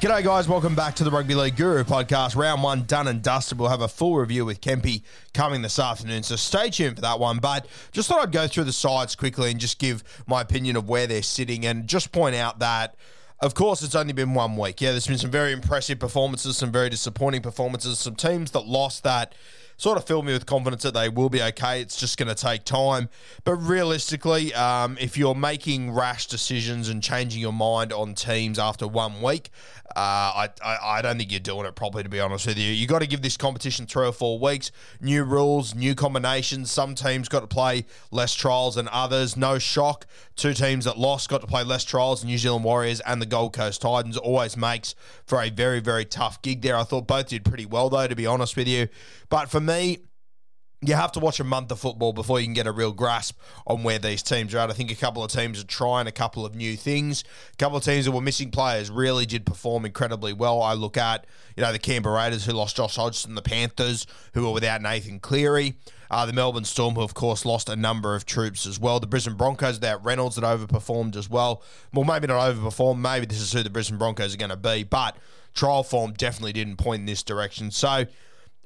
G'day, 0.00 0.22
guys. 0.22 0.46
Welcome 0.46 0.76
back 0.76 0.94
to 0.94 1.02
the 1.02 1.10
Rugby 1.10 1.34
League 1.34 1.56
Guru 1.56 1.82
podcast. 1.82 2.36
Round 2.36 2.62
one 2.62 2.84
done 2.84 3.08
and 3.08 3.20
dusted. 3.20 3.58
We'll 3.58 3.68
have 3.68 3.80
a 3.80 3.88
full 3.88 4.14
review 4.14 4.44
with 4.44 4.60
Kempy 4.60 5.02
coming 5.34 5.60
this 5.60 5.80
afternoon, 5.80 6.22
so 6.22 6.36
stay 6.36 6.70
tuned 6.70 6.94
for 6.94 7.02
that 7.02 7.18
one. 7.18 7.38
But 7.38 7.66
just 7.90 8.08
thought 8.08 8.20
I'd 8.20 8.30
go 8.30 8.46
through 8.46 8.64
the 8.64 8.72
sides 8.72 9.16
quickly 9.16 9.50
and 9.50 9.58
just 9.58 9.80
give 9.80 10.04
my 10.28 10.40
opinion 10.40 10.76
of 10.76 10.88
where 10.88 11.08
they're 11.08 11.20
sitting 11.20 11.66
and 11.66 11.88
just 11.88 12.12
point 12.12 12.36
out 12.36 12.60
that. 12.60 12.94
Of 13.40 13.54
course, 13.54 13.82
it's 13.82 13.96
only 13.96 14.12
been 14.12 14.34
one 14.34 14.56
week. 14.56 14.80
Yeah, 14.80 14.92
there's 14.92 15.08
been 15.08 15.18
some 15.18 15.32
very 15.32 15.50
impressive 15.52 15.98
performances, 15.98 16.56
some 16.56 16.70
very 16.70 16.90
disappointing 16.90 17.42
performances, 17.42 17.98
some 17.98 18.14
teams 18.14 18.52
that 18.52 18.66
lost 18.66 19.02
that 19.02 19.34
sort 19.78 19.96
of 19.96 20.04
fill 20.04 20.22
me 20.22 20.32
with 20.32 20.44
confidence 20.44 20.82
that 20.82 20.92
they 20.92 21.08
will 21.08 21.30
be 21.30 21.40
okay. 21.40 21.80
It's 21.80 21.98
just 21.98 22.18
going 22.18 22.28
to 22.28 22.34
take 22.34 22.64
time. 22.64 23.08
But 23.44 23.54
realistically, 23.54 24.52
um, 24.52 24.98
if 25.00 25.16
you're 25.16 25.34
making 25.34 25.92
rash 25.92 26.26
decisions 26.26 26.88
and 26.88 27.02
changing 27.02 27.40
your 27.40 27.52
mind 27.52 27.92
on 27.92 28.14
teams 28.14 28.58
after 28.58 28.86
one 28.86 29.22
week, 29.22 29.50
uh, 29.96 30.00
I, 30.00 30.48
I, 30.62 30.78
I 30.98 31.02
don't 31.02 31.16
think 31.16 31.30
you're 31.30 31.40
doing 31.40 31.64
it 31.64 31.74
properly, 31.74 32.02
to 32.02 32.08
be 32.08 32.20
honest 32.20 32.46
with 32.46 32.58
you. 32.58 32.70
You've 32.70 32.90
got 32.90 32.98
to 32.98 33.06
give 33.06 33.22
this 33.22 33.36
competition 33.36 33.86
three 33.86 34.06
or 34.06 34.12
four 34.12 34.38
weeks. 34.38 34.70
New 35.00 35.24
rules, 35.24 35.74
new 35.74 35.94
combinations. 35.94 36.70
Some 36.70 36.94
teams 36.94 37.28
got 37.28 37.40
to 37.40 37.46
play 37.46 37.86
less 38.10 38.34
trials 38.34 38.74
than 38.74 38.88
others. 38.92 39.36
No 39.36 39.58
shock. 39.58 40.06
Two 40.36 40.54
teams 40.54 40.84
that 40.84 40.98
lost 40.98 41.30
got 41.30 41.40
to 41.40 41.46
play 41.46 41.64
less 41.64 41.84
trials. 41.84 42.24
New 42.24 42.36
Zealand 42.36 42.64
Warriors 42.64 43.00
and 43.00 43.22
the 43.22 43.26
Gold 43.26 43.54
Coast 43.54 43.80
Titans 43.80 44.16
always 44.16 44.56
makes 44.56 44.94
for 45.24 45.40
a 45.40 45.50
very, 45.50 45.80
very 45.80 46.04
tough 46.04 46.42
gig 46.42 46.60
there. 46.62 46.76
I 46.76 46.84
thought 46.84 47.06
both 47.06 47.28
did 47.28 47.44
pretty 47.44 47.66
well, 47.66 47.88
though, 47.88 48.06
to 48.06 48.14
be 48.14 48.26
honest 48.26 48.56
with 48.56 48.68
you. 48.68 48.88
But 49.30 49.50
for 49.50 49.60
me, 49.60 49.67
you 50.80 50.94
have 50.94 51.10
to 51.12 51.18
watch 51.18 51.40
a 51.40 51.44
month 51.44 51.72
of 51.72 51.80
football 51.80 52.12
before 52.12 52.38
you 52.38 52.46
can 52.46 52.54
get 52.54 52.66
a 52.68 52.72
real 52.72 52.92
grasp 52.92 53.38
on 53.66 53.82
where 53.82 53.98
these 53.98 54.22
teams 54.22 54.54
are 54.54 54.58
at. 54.58 54.70
I 54.70 54.74
think 54.74 54.92
a 54.92 54.96
couple 54.96 55.24
of 55.24 55.30
teams 55.30 55.60
are 55.60 55.66
trying 55.66 56.06
a 56.06 56.12
couple 56.12 56.46
of 56.46 56.54
new 56.54 56.76
things. 56.76 57.24
A 57.52 57.56
couple 57.56 57.76
of 57.76 57.84
teams 57.84 58.04
that 58.04 58.12
were 58.12 58.20
missing 58.20 58.52
players 58.52 58.88
really 58.88 59.26
did 59.26 59.44
perform 59.44 59.84
incredibly 59.84 60.32
well. 60.32 60.62
I 60.62 60.74
look 60.74 60.96
at, 60.96 61.26
you 61.56 61.64
know, 61.64 61.72
the 61.72 61.80
Canberra 61.80 62.14
Raiders 62.14 62.46
who 62.46 62.52
lost 62.52 62.76
Josh 62.76 62.94
Hodgson, 62.94 63.34
the 63.34 63.42
Panthers 63.42 64.06
who 64.34 64.44
were 64.44 64.52
without 64.52 64.80
Nathan 64.80 65.18
Cleary, 65.18 65.74
uh, 66.12 66.24
the 66.26 66.32
Melbourne 66.32 66.64
Storm 66.64 66.94
who, 66.94 67.02
of 67.02 67.12
course, 67.12 67.44
lost 67.44 67.68
a 67.68 67.74
number 67.74 68.14
of 68.14 68.24
troops 68.24 68.64
as 68.64 68.78
well. 68.78 69.00
The 69.00 69.08
Brisbane 69.08 69.36
Broncos 69.36 69.76
without 69.76 70.04
Reynolds 70.04 70.36
that 70.36 70.44
overperformed 70.44 71.16
as 71.16 71.28
well. 71.28 71.64
Well, 71.92 72.04
maybe 72.04 72.28
not 72.28 72.54
overperformed. 72.54 73.00
Maybe 73.00 73.26
this 73.26 73.40
is 73.40 73.52
who 73.52 73.64
the 73.64 73.70
Brisbane 73.70 73.98
Broncos 73.98 74.32
are 74.32 74.38
going 74.38 74.50
to 74.50 74.56
be, 74.56 74.84
but 74.84 75.16
trial 75.54 75.82
form 75.82 76.12
definitely 76.12 76.52
didn't 76.52 76.76
point 76.76 77.00
in 77.00 77.06
this 77.06 77.24
direction. 77.24 77.72
So, 77.72 78.04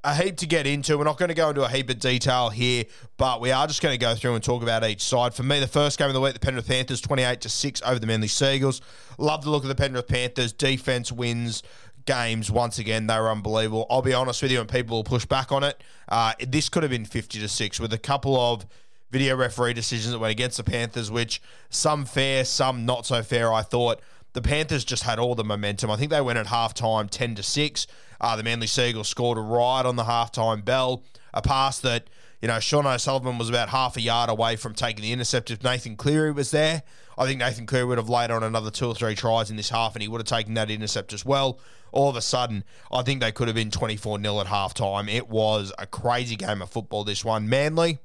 a 0.04 0.14
heap 0.14 0.36
to 0.38 0.46
get 0.46 0.66
into. 0.66 0.98
We're 0.98 1.04
not 1.04 1.18
going 1.18 1.28
to 1.28 1.34
go 1.34 1.50
into 1.50 1.62
a 1.62 1.68
heap 1.68 1.88
of 1.88 1.98
detail 1.98 2.50
here, 2.50 2.84
but 3.16 3.40
we 3.40 3.52
are 3.52 3.66
just 3.66 3.82
going 3.82 3.94
to 3.94 3.98
go 3.98 4.14
through 4.14 4.34
and 4.34 4.42
talk 4.42 4.62
about 4.62 4.84
each 4.84 5.02
side. 5.02 5.34
For 5.34 5.42
me, 5.42 5.60
the 5.60 5.68
first 5.68 5.98
game 5.98 6.08
of 6.08 6.14
the 6.14 6.20
week, 6.20 6.34
the 6.34 6.40
Penrith 6.40 6.66
Panthers 6.66 7.00
28 7.00 7.40
to 7.42 7.48
6 7.48 7.82
over 7.82 7.98
the 7.98 8.06
Manly 8.06 8.28
Seagulls. 8.28 8.80
Love 9.18 9.44
the 9.44 9.50
look 9.50 9.62
of 9.62 9.68
the 9.68 9.74
Penrith 9.74 10.08
Panthers. 10.08 10.52
Defense 10.52 11.12
wins 11.12 11.62
games 12.04 12.50
once 12.50 12.78
again. 12.78 13.06
They 13.06 13.18
were 13.18 13.30
unbelievable. 13.30 13.86
I'll 13.88 14.02
be 14.02 14.12
honest 14.12 14.42
with 14.42 14.50
you, 14.50 14.60
and 14.60 14.68
people 14.68 14.98
will 14.98 15.04
push 15.04 15.24
back 15.24 15.52
on 15.52 15.62
it. 15.62 15.80
Uh, 16.08 16.32
this 16.48 16.68
could 16.68 16.82
have 16.82 16.90
been 16.90 17.04
50 17.04 17.38
to 17.38 17.48
6 17.48 17.80
with 17.80 17.92
a 17.92 17.98
couple 17.98 18.38
of 18.38 18.66
video 19.12 19.36
referee 19.36 19.74
decisions 19.74 20.10
that 20.10 20.18
went 20.18 20.32
against 20.32 20.56
the 20.56 20.64
Panthers, 20.64 21.10
which 21.10 21.40
some 21.70 22.04
fair, 22.04 22.44
some 22.44 22.84
not 22.86 23.06
so 23.06 23.22
fair, 23.22 23.52
I 23.52 23.62
thought. 23.62 24.00
The 24.32 24.42
Panthers 24.42 24.84
just 24.84 25.02
had 25.02 25.18
all 25.18 25.34
the 25.34 25.44
momentum. 25.44 25.90
I 25.90 25.96
think 25.96 26.10
they 26.10 26.20
went 26.20 26.38
at 26.38 26.46
halftime 26.46 27.10
10 27.10 27.34
to 27.36 27.42
6. 27.42 27.86
Uh, 28.20 28.36
the 28.36 28.42
Manly 28.42 28.66
Seagulls 28.66 29.08
scored 29.08 29.36
a 29.36 29.40
right 29.40 29.84
on 29.84 29.96
the 29.96 30.04
halftime 30.04 30.64
bell, 30.64 31.02
a 31.34 31.42
pass 31.42 31.78
that, 31.80 32.08
you 32.40 32.48
know, 32.48 32.60
Sean 32.60 32.86
O'Sullivan 32.86 33.36
was 33.36 33.48
about 33.48 33.68
half 33.68 33.96
a 33.96 34.00
yard 34.00 34.30
away 34.30 34.56
from 34.56 34.74
taking 34.74 35.02
the 35.02 35.12
intercept. 35.12 35.50
If 35.50 35.62
Nathan 35.62 35.96
Cleary 35.96 36.32
was 36.32 36.50
there, 36.50 36.82
I 37.18 37.26
think 37.26 37.40
Nathan 37.40 37.66
Cleary 37.66 37.84
would 37.86 37.98
have 37.98 38.08
laid 38.08 38.30
on 38.30 38.42
another 38.42 38.70
two 38.70 38.86
or 38.86 38.94
three 38.94 39.14
tries 39.14 39.50
in 39.50 39.56
this 39.56 39.70
half 39.70 39.94
and 39.94 40.02
he 40.02 40.08
would 40.08 40.20
have 40.20 40.26
taken 40.26 40.54
that 40.54 40.70
intercept 40.70 41.12
as 41.12 41.24
well. 41.24 41.58
All 41.90 42.08
of 42.08 42.16
a 42.16 42.22
sudden, 42.22 42.64
I 42.90 43.02
think 43.02 43.20
they 43.20 43.32
could 43.32 43.48
have 43.48 43.54
been 43.54 43.70
24 43.70 44.20
0 44.20 44.40
at 44.40 44.46
halftime. 44.46 45.12
It 45.12 45.28
was 45.28 45.72
a 45.78 45.86
crazy 45.86 46.36
game 46.36 46.62
of 46.62 46.70
football, 46.70 47.04
this 47.04 47.22
one. 47.22 47.48
Manly, 47.48 47.98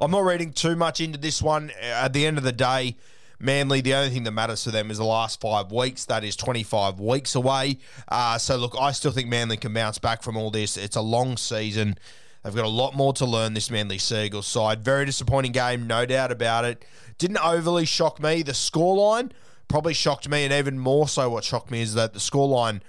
I'm 0.00 0.10
not 0.10 0.24
reading 0.24 0.52
too 0.52 0.74
much 0.74 1.00
into 1.00 1.18
this 1.18 1.40
one. 1.40 1.70
At 1.80 2.12
the 2.12 2.26
end 2.26 2.36
of 2.36 2.42
the 2.42 2.52
day, 2.52 2.96
Manly, 3.40 3.80
the 3.80 3.94
only 3.94 4.10
thing 4.10 4.24
that 4.24 4.32
matters 4.32 4.62
to 4.64 4.70
them 4.70 4.90
is 4.90 4.98
the 4.98 5.04
last 5.04 5.40
five 5.40 5.72
weeks. 5.72 6.04
That 6.04 6.24
is 6.24 6.36
25 6.36 7.00
weeks 7.00 7.34
away. 7.34 7.78
Uh, 8.06 8.36
so, 8.36 8.56
look, 8.56 8.76
I 8.78 8.92
still 8.92 9.12
think 9.12 9.28
Manly 9.28 9.56
can 9.56 9.72
bounce 9.72 9.98
back 9.98 10.22
from 10.22 10.36
all 10.36 10.50
this. 10.50 10.76
It's 10.76 10.96
a 10.96 11.00
long 11.00 11.38
season. 11.38 11.96
They've 12.44 12.54
got 12.54 12.66
a 12.66 12.68
lot 12.68 12.94
more 12.94 13.14
to 13.14 13.24
learn, 13.24 13.54
this 13.54 13.70
Manly 13.70 13.96
Seagulls 13.96 14.46
side. 14.46 14.84
Very 14.84 15.06
disappointing 15.06 15.52
game, 15.52 15.86
no 15.86 16.04
doubt 16.04 16.30
about 16.30 16.66
it. 16.66 16.84
Didn't 17.16 17.38
overly 17.38 17.86
shock 17.86 18.20
me. 18.20 18.42
The 18.42 18.52
scoreline 18.52 19.30
probably 19.68 19.94
shocked 19.94 20.28
me, 20.28 20.44
and 20.44 20.52
even 20.52 20.78
more 20.78 21.08
so, 21.08 21.30
what 21.30 21.42
shocked 21.42 21.70
me 21.70 21.80
is 21.80 21.94
that 21.94 22.12
the 22.12 22.18
scoreline, 22.18 22.82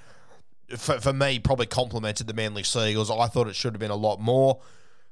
for, 0.77 0.99
for 0.99 1.13
me, 1.13 1.39
probably 1.39 1.65
complemented 1.65 2.27
the 2.27 2.33
Manly 2.33 2.63
Seagulls. 2.63 3.09
I 3.09 3.27
thought 3.27 3.47
it 3.47 3.55
should 3.55 3.73
have 3.73 3.79
been 3.79 3.91
a 3.91 3.95
lot 3.95 4.19
more. 4.19 4.59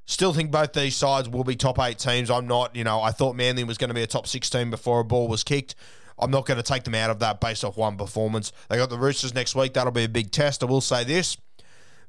Still 0.10 0.34
think 0.34 0.50
both 0.50 0.74
these 0.74 0.96
sides 0.96 1.30
will 1.30 1.44
be 1.44 1.56
top 1.56 1.78
eight 1.78 2.00
teams. 2.00 2.32
I'm 2.32 2.48
not, 2.48 2.76
you 2.76 2.84
know, 2.84 3.00
I 3.00 3.12
thought 3.12 3.36
Manly 3.36 3.64
was 3.64 3.78
going 3.78 3.90
to 3.90 3.94
be 3.94 4.02
a 4.02 4.08
top 4.08 4.26
six 4.26 4.50
team 4.50 4.72
before 4.72 5.00
a 5.00 5.06
ball 5.06 5.28
was 5.28 5.44
kicked. 5.44 5.76
I'm 6.18 6.32
not 6.32 6.48
going 6.48 6.58
to 6.58 6.64
take 6.64 6.84
them 6.84 6.96
out 6.96 7.12
of 7.12 7.20
that 7.20 7.40
based 7.40 7.64
off 7.64 7.78
one 7.78 7.96
performance. 7.96 8.52
They 8.70 8.78
got 8.78 8.90
the 8.90 8.98
Roosters 8.98 9.36
next 9.36 9.54
week. 9.54 9.74
That'll 9.74 9.92
be 9.92 10.06
a 10.06 10.10
big 10.10 10.32
test. 10.32 10.64
I 10.64 10.66
will 10.66 10.82
say 10.82 11.04
this. 11.04 11.38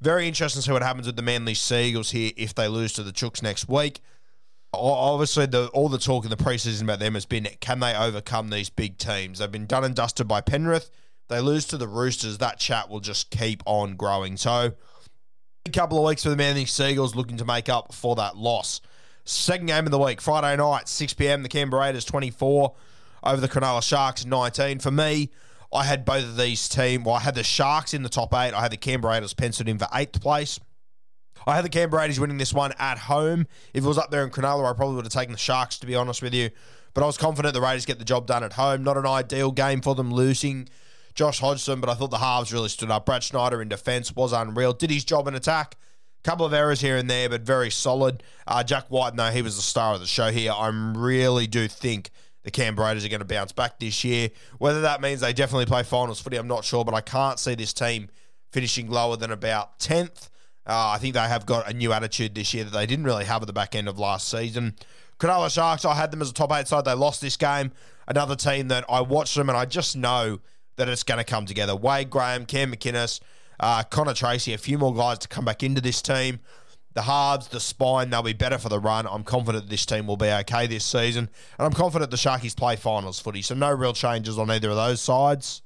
Very 0.00 0.26
interesting 0.26 0.62
to 0.62 0.67
see 0.67 0.73
what 0.73 0.82
happens 0.82 1.08
with 1.08 1.17
the 1.17 1.23
Manly 1.23 1.52
Seagulls 1.52 2.12
here 2.12 2.32
if 2.38 2.55
they 2.55 2.69
lose 2.69 2.94
to 2.94 3.02
the 3.02 3.12
Chooks 3.12 3.43
next 3.43 3.69
week. 3.69 4.00
Obviously, 4.73 5.44
the, 5.44 5.67
all 5.75 5.91
the 5.91 5.99
talk 5.99 6.25
in 6.25 6.31
the 6.31 6.38
preseason 6.38 6.85
about 6.85 7.00
them 7.00 7.12
has 7.12 7.26
been 7.26 7.49
can 7.61 7.81
they 7.81 7.94
overcome 7.94 8.49
these 8.49 8.70
big 8.70 8.97
teams? 8.97 9.41
They've 9.41 9.52
been 9.52 9.67
done 9.67 9.85
and 9.85 9.94
dusted 9.94 10.26
by 10.26 10.41
Penrith. 10.41 10.91
They 11.29 11.41
lose 11.41 11.67
to 11.67 11.76
the 11.76 11.87
Roosters. 11.87 12.38
That 12.38 12.58
chat 12.58 12.88
will 12.88 13.00
just 13.00 13.29
keep 13.29 13.62
on 13.67 13.97
growing. 13.97 14.38
So, 14.38 14.73
a 15.67 15.71
couple 15.71 15.99
of 15.99 16.05
weeks 16.05 16.23
for 16.23 16.31
the 16.31 16.37
Manly 16.37 16.65
Seagulls 16.65 17.15
looking 17.15 17.37
to 17.37 17.45
make 17.45 17.69
up 17.69 17.93
for 17.93 18.17
that 18.17 18.37
loss. 18.37 18.81
Second 19.25 19.67
game 19.67 19.85
of 19.85 19.91
the 19.91 19.99
week, 19.99 20.21
Friday 20.21 20.57
night, 20.57 20.89
6 20.89 21.15
p.m. 21.15 21.43
The 21.43 21.49
Canberra 21.49 21.83
Raiders 21.83 22.05
24 22.05 22.75
over 23.23 23.41
the 23.41 23.49
Cronulla 23.49 23.83
Sharks 23.83 24.25
19. 24.25 24.79
For 24.79 24.91
me, 24.91 25.31
I 25.73 25.85
had 25.85 26.05
both 26.05 26.25
of 26.25 26.37
these 26.37 26.69
teams. 26.69 27.05
Well, 27.05 27.15
I 27.15 27.21
had 27.21 27.35
the 27.35 27.45
Sharks 27.45 27.95
in 27.95 28.03
the 28.03 28.09
top 28.09 28.33
eight. 28.35 28.55
I 28.55 28.62
had 28.62 28.73
the 28.73 28.77
Canberra 28.77 29.15
Raiders 29.15 29.35
penciled 29.35 29.69
in 29.69 29.79
for 29.79 29.87
eighth 29.95 30.21
place. 30.21 30.59
I 31.47 31.55
had 31.55 31.65
the 31.65 31.71
Canberra 31.71 32.03
Raiders 32.03 32.19
winning 32.19 32.39
this 32.39 32.53
one 32.53 32.73
at 32.79 32.99
home. 32.99 33.47
If 33.73 33.85
it 33.85 33.87
was 33.87 33.99
up 33.99 34.11
there 34.11 34.25
in 34.25 34.31
Cronulla, 34.31 34.71
I 34.71 34.75
probably 34.75 34.97
would 34.97 35.05
have 35.05 35.12
taken 35.12 35.33
the 35.33 35.39
Sharks, 35.39 35.79
to 35.79 35.87
be 35.87 35.95
honest 35.95 36.23
with 36.23 36.35
you. 36.35 36.51
But 36.93 37.03
I 37.05 37.07
was 37.07 37.19
confident 37.19 37.55
the 37.55 37.61
Raiders 37.61 37.87
get 37.87 37.99
the 37.99 38.05
job 38.05 38.27
done 38.27 38.43
at 38.43 38.55
home. 38.55 38.83
Not 38.83 38.97
an 38.97 39.07
ideal 39.07 39.53
game 39.53 39.81
for 39.81 39.95
them 39.95 40.12
losing 40.12 40.69
Josh 41.15 41.41
Hodgson, 41.41 41.81
but 41.81 41.91
I 41.91 41.95
thought 41.95 42.11
the 42.11 42.19
halves 42.19 42.53
really 42.53 42.69
stood 42.69 42.91
up. 42.91 43.07
Brad 43.07 43.23
Schneider 43.23 43.61
in 43.62 43.69
defence 43.69 44.15
was 44.15 44.33
unreal. 44.33 44.73
Did 44.73 44.91
his 44.91 45.05
job 45.05 45.29
in 45.29 45.35
attack. 45.35 45.77
Couple 46.23 46.45
of 46.45 46.53
errors 46.53 46.83
here 46.83 46.99
and 46.99 47.09
there, 47.09 47.31
but 47.31 47.43
very 47.43 47.71
solid. 47.71 48.23
Uh, 48.47 48.62
Jack 48.62 48.91
Wighton, 48.91 49.17
no, 49.17 49.31
he 49.31 49.41
was 49.41 49.57
the 49.57 49.62
star 49.62 49.95
of 49.95 50.01
the 50.01 50.07
show 50.07 50.31
here. 50.31 50.53
I 50.53 50.69
really 50.69 51.47
do 51.47 51.67
think 51.67 52.11
the 52.43 52.51
Canberra 52.51 52.89
Raiders 52.89 53.07
are 53.07 53.09
going 53.09 53.21
to 53.21 53.27
bounce 53.27 53.53
back 53.53 53.79
this 53.79 54.05
year. 54.05 54.29
Whether 54.59 54.83
that 54.83 55.01
means 55.01 55.21
they 55.21 55.33
definitely 55.33 55.65
play 55.65 55.83
finals 55.83 56.21
footy, 56.21 56.37
I'm 56.37 56.47
not 56.47 56.65
sure, 56.65 56.85
but 56.85 56.93
I 56.93 57.01
can't 57.01 57.39
see 57.39 57.55
this 57.55 57.73
team 57.73 58.11
finishing 58.53 58.91
lower 58.91 59.17
than 59.17 59.31
about 59.31 59.79
10th. 59.79 60.29
Uh, 60.67 60.93
I 60.95 60.99
think 60.99 61.15
they 61.15 61.21
have 61.21 61.47
got 61.47 61.71
a 61.71 61.73
new 61.73 61.93
attitude 61.93 62.35
this 62.35 62.53
year 62.53 62.65
that 62.65 62.73
they 62.73 62.85
didn't 62.85 63.07
really 63.07 63.25
have 63.25 63.43
at 63.43 63.47
the 63.47 63.53
back 63.55 63.75
end 63.75 63.89
of 63.89 63.99
last 63.99 64.29
season. 64.29 64.77
Cronulla 65.19 65.51
Sharks, 65.51 65.85
I 65.85 65.95
had 65.95 66.11
them 66.11 66.23
as 66.23 66.31
a 66.31 66.35
top 66.35 66.53
eight 66.53 66.69
side. 66.69 66.85
They 66.85 66.93
lost 66.93 67.21
this 67.21 67.37
game. 67.37 67.73
Another 68.07 68.37
team 68.37 68.69
that 68.69 68.85
I 68.89 69.01
watched 69.01 69.37
them 69.37 69.49
and 69.49 69.57
I 69.57 69.65
just 69.65 69.97
know 69.97 70.41
that 70.81 70.88
it's 70.88 71.05
going 71.05 71.19
to 71.19 71.25
come 71.25 71.47
together. 71.47 71.77
Wade 71.77 72.11
Graham, 72.11 72.47
Cam 72.47 72.73
McInnes, 72.73 73.21
uh, 73.61 73.82
Connor 73.85 74.15
Tracey, 74.15 74.53
a 74.53 74.59
few 74.59 74.79
more 74.79 74.94
guys 74.94 75.19
to 75.19 75.29
come 75.29 75.44
back 75.44 75.62
into 75.62 75.81
this 75.81 76.03
team. 76.03 76.41
The 76.94 77.03
halves, 77.03 77.49
the 77.49 77.61
spine, 77.61 78.11
they'll 78.11 78.23
be 78.23 78.32
better 78.32 78.59
for 78.59 78.69
the 78.69 78.81
run. 78.81 79.06
I'm 79.06 79.23
confident 79.23 79.69
this 79.69 79.87
team 79.87 80.09
will 80.09 80.17
be 80.17 80.27
okay 80.27 80.67
this 80.67 80.85
season. 80.85 81.29
And 81.59 81.67
I'm 81.67 81.73
confident 81.73 82.11
the 82.11 82.17
Sharkies 82.17 82.56
play 82.56 82.75
finals 82.75 83.21
footy. 83.21 83.43
So 83.43 83.55
no 83.55 83.71
real 83.71 83.93
changes 83.93 84.38
on 84.38 84.50
either 84.50 84.71
of 84.71 84.77
those 84.77 85.00
sides. 85.00 85.62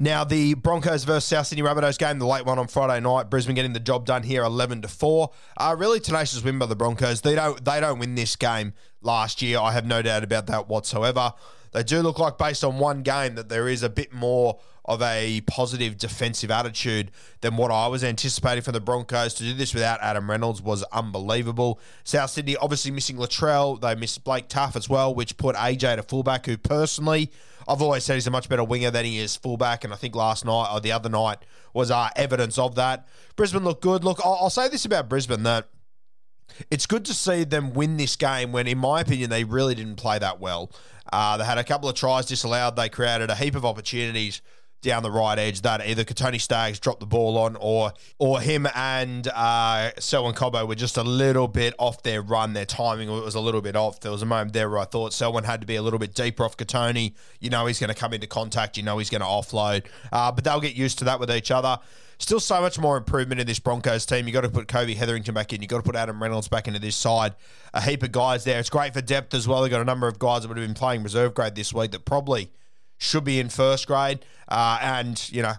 Now 0.00 0.24
the 0.24 0.54
Broncos 0.54 1.04
versus 1.04 1.26
South 1.26 1.46
Sydney 1.46 1.62
Rabbitohs 1.62 1.98
game, 1.98 2.18
the 2.18 2.26
late 2.26 2.44
one 2.44 2.58
on 2.58 2.66
Friday 2.66 3.00
night. 3.00 3.30
Brisbane 3.30 3.54
getting 3.54 3.72
the 3.72 3.80
job 3.80 4.06
done 4.06 4.22
here, 4.22 4.42
eleven 4.42 4.82
to 4.82 4.88
four. 4.88 5.30
Uh, 5.56 5.76
really 5.78 6.00
tenacious 6.00 6.42
win 6.42 6.58
by 6.58 6.66
the 6.66 6.74
Broncos. 6.74 7.20
They 7.20 7.34
don't 7.34 7.64
they 7.64 7.78
don't 7.78 7.98
win 7.98 8.14
this 8.14 8.34
game 8.34 8.72
last 9.02 9.42
year. 9.42 9.58
I 9.60 9.72
have 9.72 9.86
no 9.86 10.02
doubt 10.02 10.24
about 10.24 10.46
that 10.46 10.68
whatsoever. 10.68 11.34
They 11.72 11.82
do 11.82 12.00
look 12.00 12.18
like, 12.18 12.38
based 12.38 12.64
on 12.64 12.78
one 12.78 13.02
game, 13.02 13.34
that 13.34 13.48
there 13.48 13.68
is 13.68 13.82
a 13.82 13.88
bit 13.88 14.12
more 14.12 14.58
of 14.84 15.02
a 15.02 15.42
positive 15.42 15.98
defensive 15.98 16.50
attitude 16.50 17.10
than 17.42 17.56
what 17.58 17.70
I 17.70 17.88
was 17.88 18.02
anticipating 18.02 18.62
from 18.62 18.72
the 18.72 18.80
Broncos. 18.80 19.34
To 19.34 19.42
do 19.42 19.52
this 19.52 19.74
without 19.74 20.00
Adam 20.00 20.30
Reynolds 20.30 20.62
was 20.62 20.82
unbelievable. 20.84 21.78
South 22.04 22.30
Sydney 22.30 22.56
obviously 22.56 22.90
missing 22.90 23.16
Latrell. 23.16 23.78
They 23.80 23.94
missed 23.94 24.24
Blake 24.24 24.48
Taaffe 24.48 24.76
as 24.76 24.88
well, 24.88 25.14
which 25.14 25.36
put 25.36 25.56
AJ 25.56 25.96
to 25.96 26.02
fullback, 26.02 26.46
who 26.46 26.56
personally 26.56 27.30
I've 27.68 27.82
always 27.82 28.02
said 28.02 28.14
he's 28.14 28.26
a 28.26 28.30
much 28.30 28.48
better 28.48 28.64
winger 28.64 28.90
than 28.90 29.04
he 29.04 29.18
is 29.18 29.36
fullback, 29.36 29.84
and 29.84 29.92
I 29.92 29.96
think 29.96 30.16
last 30.16 30.44
night 30.44 30.70
or 30.72 30.80
the 30.80 30.92
other 30.92 31.10
night 31.10 31.38
was 31.74 31.90
uh, 31.90 32.08
evidence 32.16 32.56
of 32.58 32.76
that. 32.76 33.06
Brisbane 33.36 33.62
looked 33.62 33.82
good. 33.82 34.04
Look, 34.04 34.20
I'll, 34.24 34.38
I'll 34.40 34.50
say 34.50 34.68
this 34.68 34.86
about 34.86 35.10
Brisbane 35.10 35.42
that 35.42 35.68
it's 36.70 36.86
good 36.86 37.04
to 37.04 37.14
see 37.14 37.44
them 37.44 37.74
win 37.74 37.98
this 37.98 38.16
game 38.16 38.52
when, 38.52 38.66
in 38.66 38.78
my 38.78 39.02
opinion, 39.02 39.28
they 39.28 39.44
really 39.44 39.74
didn't 39.74 39.96
play 39.96 40.18
that 40.18 40.40
well. 40.40 40.72
Uh, 41.12 41.36
they 41.36 41.44
had 41.44 41.58
a 41.58 41.64
couple 41.64 41.88
of 41.88 41.94
tries 41.94 42.26
disallowed. 42.26 42.76
They 42.76 42.88
created 42.88 43.30
a 43.30 43.34
heap 43.34 43.54
of 43.54 43.64
opportunities 43.64 44.42
down 44.80 45.02
the 45.02 45.10
right 45.10 45.38
edge 45.38 45.62
that 45.62 45.84
either 45.84 46.04
Kotoni 46.04 46.40
Staggs 46.40 46.78
dropped 46.78 47.00
the 47.00 47.06
ball 47.06 47.36
on 47.36 47.56
or 47.56 47.92
or 48.18 48.40
him 48.40 48.66
and 48.74 49.26
uh, 49.34 49.90
Selwyn 49.98 50.34
Cobbo 50.34 50.66
were 50.68 50.76
just 50.76 50.96
a 50.96 51.02
little 51.02 51.48
bit 51.48 51.74
off 51.78 52.02
their 52.02 52.22
run. 52.22 52.52
Their 52.52 52.64
timing 52.64 53.10
was 53.10 53.34
a 53.34 53.40
little 53.40 53.60
bit 53.60 53.74
off. 53.74 54.00
There 54.00 54.12
was 54.12 54.22
a 54.22 54.26
moment 54.26 54.52
there 54.52 54.70
where 54.70 54.78
I 54.78 54.84
thought 54.84 55.12
Selwyn 55.12 55.44
had 55.44 55.60
to 55.60 55.66
be 55.66 55.76
a 55.76 55.82
little 55.82 55.98
bit 55.98 56.14
deeper 56.14 56.44
off 56.44 56.56
Kotoni. 56.56 57.14
You 57.40 57.50
know 57.50 57.66
he's 57.66 57.80
going 57.80 57.92
to 57.92 57.98
come 57.98 58.12
into 58.12 58.26
contact. 58.26 58.76
You 58.76 58.84
know 58.84 58.98
he's 58.98 59.10
going 59.10 59.20
to 59.20 59.26
offload. 59.26 59.86
Uh, 60.12 60.30
but 60.30 60.44
they'll 60.44 60.60
get 60.60 60.76
used 60.76 60.98
to 61.00 61.04
that 61.06 61.18
with 61.18 61.30
each 61.30 61.50
other. 61.50 61.78
Still 62.18 62.40
so 62.40 62.60
much 62.60 62.78
more 62.78 62.96
improvement 62.96 63.40
in 63.40 63.46
this 63.46 63.58
Broncos 63.58 64.04
team. 64.04 64.26
You've 64.26 64.34
got 64.34 64.40
to 64.40 64.48
put 64.48 64.68
Kobe 64.68 64.94
Hetherington 64.94 65.34
back 65.34 65.52
in. 65.52 65.62
You've 65.62 65.70
got 65.70 65.78
to 65.78 65.82
put 65.82 65.96
Adam 65.96 66.20
Reynolds 66.20 66.48
back 66.48 66.66
into 66.66 66.80
this 66.80 66.96
side. 66.96 67.34
A 67.74 67.80
heap 67.80 68.02
of 68.02 68.12
guys 68.12 68.44
there. 68.44 68.58
It's 68.58 68.70
great 68.70 68.92
for 68.92 69.00
depth 69.00 69.34
as 69.34 69.46
well. 69.46 69.62
They've 69.62 69.70
got 69.70 69.80
a 69.80 69.84
number 69.84 70.08
of 70.08 70.18
guys 70.18 70.42
that 70.42 70.48
would 70.48 70.56
have 70.56 70.66
been 70.66 70.74
playing 70.74 71.02
reserve 71.02 71.34
grade 71.34 71.54
this 71.54 71.72
week 71.72 71.92
that 71.92 72.04
probably– 72.04 72.50
should 72.98 73.24
be 73.24 73.40
in 73.40 73.48
first 73.48 73.86
grade. 73.86 74.24
Uh, 74.48 74.78
and, 74.82 75.30
you 75.32 75.42
know, 75.42 75.54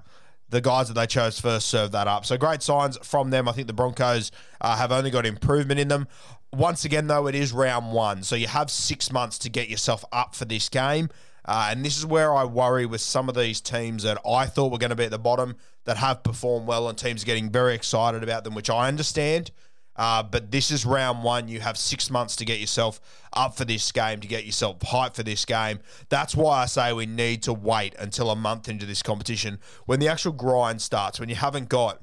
the 0.50 0.62
guys 0.62 0.88
that 0.90 0.94
they 0.94 1.08
chose 1.08 1.40
first 1.40 1.68
served 1.68 1.94
that 1.94 2.08
up. 2.08 2.26
So 2.26 2.38
great 2.38 2.62
signs 2.62 2.98
from 3.02 3.30
them. 3.30 3.48
I 3.48 3.54
think 3.54 3.68
the 3.68 3.74
Broncos 3.74 4.32
uh, 4.62 4.76
have 4.76 4.92
only 4.92 5.10
got 5.10 5.26
improvement 5.26 5.80
in 5.80 5.88
them. 5.88 6.08
Once 6.52 6.86
again, 6.86 7.08
though, 7.08 7.28
it 7.28 7.36
is 7.36 7.52
round 7.52 7.94
one. 7.94 8.24
So 8.24 8.36
you 8.36 8.48
have 8.48 8.70
six 8.70 9.12
months 9.12 9.38
to 9.40 9.50
get 9.50 9.70
yourself 9.70 10.04
up 10.12 10.36
for 10.36 10.46
this 10.46 10.68
game. 10.70 11.10
Uh, 11.50 11.70
and 11.72 11.84
this 11.84 11.98
is 11.98 12.06
where 12.06 12.32
I 12.32 12.44
worry 12.44 12.86
with 12.86 13.02
some 13.02 13.28
of 13.28 13.34
these 13.34 13.60
teams 13.60 14.04
that 14.04 14.20
I 14.24 14.46
thought 14.46 14.72
were 14.72 14.78
going 14.78 14.92
to 14.92 14.96
be 14.96 15.06
at 15.06 15.10
the 15.10 15.18
bottom 15.18 15.56
that 15.86 15.98
have 15.98 16.22
performed 16.22 16.68
well 16.68 16.88
and 16.88 16.96
teams 16.96 17.24
getting 17.24 17.50
very 17.50 17.74
excited 17.74 18.22
about 18.22 18.44
them, 18.44 18.54
which 18.54 18.70
I 18.70 18.88
understand. 18.88 19.50
Uh, 19.96 20.22
but 20.22 20.52
this 20.52 20.70
is 20.70 20.86
round 20.86 21.24
one. 21.24 21.48
You 21.48 21.60
have 21.62 21.76
six 21.76 22.12
months 22.12 22.36
to 22.36 22.46
get 22.46 22.60
yourself 22.60 23.02
up 23.34 23.58
for 23.58 23.66
this 23.66 23.92
game, 23.92 24.20
to 24.20 24.28
get 24.28 24.46
yourself 24.46 24.78
hyped 24.82 25.16
for 25.16 25.24
this 25.24 25.44
game. 25.44 25.80
That's 26.10 26.36
why 26.36 26.62
I 26.62 26.66
say 26.68 26.94
we 26.94 27.08
need 27.08 27.42
to 27.44 27.54
wait 27.54 27.96
until 27.98 28.30
a 28.30 28.36
month 28.36 28.70
into 28.70 28.86
this 28.86 29.02
competition 29.02 29.58
when 29.88 30.00
the 30.00 30.08
actual 30.08 30.34
grind 30.34 30.84
starts, 30.84 31.20
when 31.20 31.30
you 31.30 31.36
haven't 31.36 31.68
got 31.68 32.00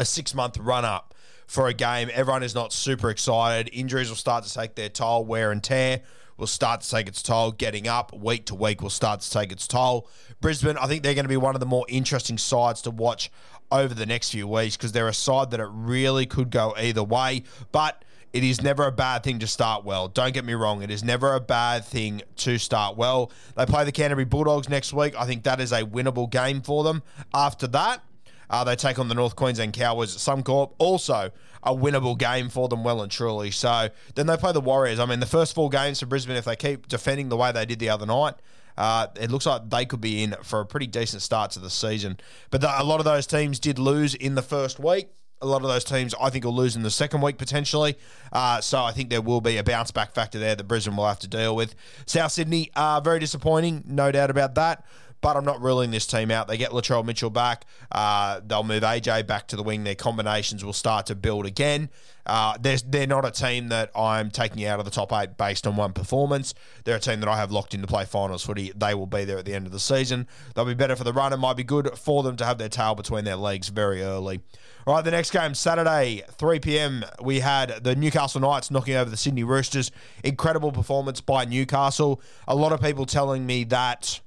a 0.00 0.04
six 0.04 0.34
month 0.34 0.58
run 0.58 0.84
up 0.84 1.14
for 1.46 1.68
a 1.68 1.74
game. 1.74 2.10
Everyone 2.12 2.42
is 2.42 2.56
not 2.56 2.72
super 2.72 3.08
excited. 3.08 3.70
Injuries 3.72 4.08
will 4.08 4.16
start 4.16 4.42
to 4.42 4.52
take 4.52 4.74
their 4.74 4.88
toll, 4.88 5.24
wear 5.24 5.52
and 5.52 5.62
tear 5.62 6.02
will 6.36 6.46
start 6.46 6.80
to 6.82 6.90
take 6.90 7.08
its 7.08 7.22
toll. 7.22 7.52
Getting 7.52 7.88
up 7.88 8.14
week 8.14 8.46
to 8.46 8.54
week 8.54 8.82
will 8.82 8.90
start 8.90 9.20
to 9.20 9.30
take 9.30 9.52
its 9.52 9.66
toll. 9.66 10.08
Brisbane, 10.40 10.76
I 10.76 10.86
think 10.86 11.02
they're 11.02 11.14
going 11.14 11.24
to 11.24 11.28
be 11.28 11.36
one 11.36 11.54
of 11.54 11.60
the 11.60 11.66
more 11.66 11.86
interesting 11.88 12.38
sides 12.38 12.82
to 12.82 12.90
watch 12.90 13.30
over 13.70 13.94
the 13.94 14.06
next 14.06 14.30
few 14.30 14.46
weeks 14.46 14.76
because 14.76 14.92
they're 14.92 15.08
a 15.08 15.14
side 15.14 15.50
that 15.50 15.60
it 15.60 15.68
really 15.70 16.26
could 16.26 16.50
go 16.50 16.74
either 16.78 17.02
way. 17.02 17.42
But 17.72 18.04
it 18.32 18.42
is 18.42 18.60
never 18.60 18.84
a 18.86 18.92
bad 18.92 19.22
thing 19.22 19.38
to 19.38 19.46
start 19.46 19.84
well. 19.84 20.08
Don't 20.08 20.34
get 20.34 20.44
me 20.44 20.54
wrong. 20.54 20.82
It 20.82 20.90
is 20.90 21.04
never 21.04 21.34
a 21.34 21.40
bad 21.40 21.84
thing 21.84 22.20
to 22.36 22.58
start 22.58 22.96
well. 22.96 23.30
They 23.56 23.64
play 23.64 23.84
the 23.84 23.92
Canterbury 23.92 24.24
Bulldogs 24.24 24.68
next 24.68 24.92
week. 24.92 25.14
I 25.16 25.24
think 25.24 25.44
that 25.44 25.60
is 25.60 25.70
a 25.70 25.82
winnable 25.82 26.28
game 26.28 26.60
for 26.60 26.82
them. 26.82 27.04
After 27.32 27.68
that, 27.68 28.02
uh, 28.50 28.64
they 28.64 28.76
take 28.76 28.98
on 28.98 29.08
the 29.08 29.14
North 29.14 29.36
Queensland 29.36 29.72
Cowboys 29.72 30.14
at 30.14 30.20
Suncorp. 30.20 30.72
Also, 30.78 31.30
a 31.64 31.74
winnable 31.74 32.16
game 32.16 32.48
for 32.48 32.68
them, 32.68 32.84
well 32.84 33.02
and 33.02 33.10
truly. 33.10 33.50
So 33.50 33.88
then 34.14 34.26
they 34.26 34.36
play 34.36 34.52
the 34.52 34.60
Warriors. 34.60 35.00
I 35.00 35.06
mean, 35.06 35.20
the 35.20 35.26
first 35.26 35.54
four 35.54 35.70
games 35.70 36.00
for 36.00 36.06
Brisbane, 36.06 36.36
if 36.36 36.44
they 36.44 36.56
keep 36.56 36.86
defending 36.86 37.30
the 37.30 37.36
way 37.36 37.52
they 37.52 37.64
did 37.66 37.78
the 37.78 37.88
other 37.88 38.06
night, 38.06 38.34
uh, 38.76 39.06
it 39.18 39.30
looks 39.30 39.46
like 39.46 39.70
they 39.70 39.86
could 39.86 40.00
be 40.00 40.22
in 40.22 40.34
for 40.42 40.60
a 40.60 40.66
pretty 40.66 40.86
decent 40.86 41.22
start 41.22 41.52
to 41.52 41.60
the 41.60 41.70
season. 41.70 42.18
But 42.50 42.60
the, 42.60 42.80
a 42.80 42.84
lot 42.84 43.00
of 43.00 43.04
those 43.04 43.26
teams 43.26 43.58
did 43.58 43.78
lose 43.78 44.14
in 44.14 44.34
the 44.34 44.42
first 44.42 44.78
week. 44.78 45.08
A 45.42 45.46
lot 45.46 45.62
of 45.62 45.68
those 45.68 45.84
teams, 45.84 46.14
I 46.20 46.30
think, 46.30 46.44
will 46.44 46.54
lose 46.54 46.74
in 46.74 46.82
the 46.82 46.90
second 46.90 47.20
week 47.20 47.38
potentially. 47.38 47.96
Uh, 48.32 48.60
so 48.60 48.82
I 48.82 48.92
think 48.92 49.10
there 49.10 49.20
will 49.20 49.40
be 49.40 49.58
a 49.58 49.64
bounce 49.64 49.90
back 49.90 50.12
factor 50.12 50.38
there 50.38 50.54
that 50.54 50.64
Brisbane 50.64 50.96
will 50.96 51.06
have 51.06 51.18
to 51.20 51.28
deal 51.28 51.54
with. 51.54 51.74
South 52.06 52.32
Sydney, 52.32 52.70
uh, 52.76 53.00
very 53.00 53.18
disappointing, 53.18 53.84
no 53.86 54.10
doubt 54.10 54.30
about 54.30 54.54
that 54.54 54.84
but 55.24 55.38
I'm 55.38 55.44
not 55.46 55.62
ruling 55.62 55.90
this 55.90 56.06
team 56.06 56.30
out. 56.30 56.48
They 56.48 56.58
get 56.58 56.72
Latrell 56.72 57.02
Mitchell 57.02 57.30
back. 57.30 57.64
Uh, 57.90 58.42
they'll 58.46 58.62
move 58.62 58.82
AJ 58.82 59.26
back 59.26 59.48
to 59.48 59.56
the 59.56 59.62
wing. 59.62 59.82
Their 59.82 59.94
combinations 59.94 60.62
will 60.62 60.74
start 60.74 61.06
to 61.06 61.14
build 61.14 61.46
again. 61.46 61.88
Uh, 62.26 62.58
they're, 62.60 62.76
they're 62.86 63.06
not 63.06 63.24
a 63.24 63.30
team 63.30 63.68
that 63.68 63.90
I'm 63.96 64.30
taking 64.30 64.66
out 64.66 64.80
of 64.80 64.84
the 64.84 64.90
top 64.90 65.14
eight 65.14 65.38
based 65.38 65.66
on 65.66 65.76
one 65.76 65.94
performance. 65.94 66.52
They're 66.84 66.96
a 66.96 67.00
team 67.00 67.20
that 67.20 67.28
I 67.30 67.38
have 67.38 67.50
locked 67.50 67.72
in 67.72 67.80
to 67.80 67.86
play 67.86 68.04
finals 68.04 68.44
footy. 68.44 68.70
They 68.76 68.94
will 68.94 69.06
be 69.06 69.24
there 69.24 69.38
at 69.38 69.46
the 69.46 69.54
end 69.54 69.64
of 69.64 69.72
the 69.72 69.80
season. 69.80 70.26
They'll 70.54 70.66
be 70.66 70.74
better 70.74 70.94
for 70.94 71.04
the 71.04 71.12
run. 71.14 71.32
It 71.32 71.38
might 71.38 71.56
be 71.56 71.64
good 71.64 71.96
for 71.96 72.22
them 72.22 72.36
to 72.36 72.44
have 72.44 72.58
their 72.58 72.68
tail 72.68 72.94
between 72.94 73.24
their 73.24 73.36
legs 73.36 73.70
very 73.70 74.02
early. 74.02 74.42
All 74.86 74.94
right, 74.94 75.02
the 75.02 75.10
next 75.10 75.30
game, 75.30 75.54
Saturday, 75.54 76.22
3 76.32 76.60
p.m., 76.60 77.02
we 77.22 77.40
had 77.40 77.82
the 77.82 77.96
Newcastle 77.96 78.42
Knights 78.42 78.70
knocking 78.70 78.96
over 78.96 79.08
the 79.08 79.16
Sydney 79.16 79.42
Roosters. 79.42 79.90
Incredible 80.22 80.70
performance 80.70 81.22
by 81.22 81.46
Newcastle. 81.46 82.20
A 82.46 82.54
lot 82.54 82.72
of 82.72 82.82
people 82.82 83.06
telling 83.06 83.46
me 83.46 83.64
that 83.64 84.20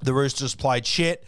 the 0.00 0.12
Roosters 0.12 0.54
played 0.54 0.86
shit. 0.86 1.24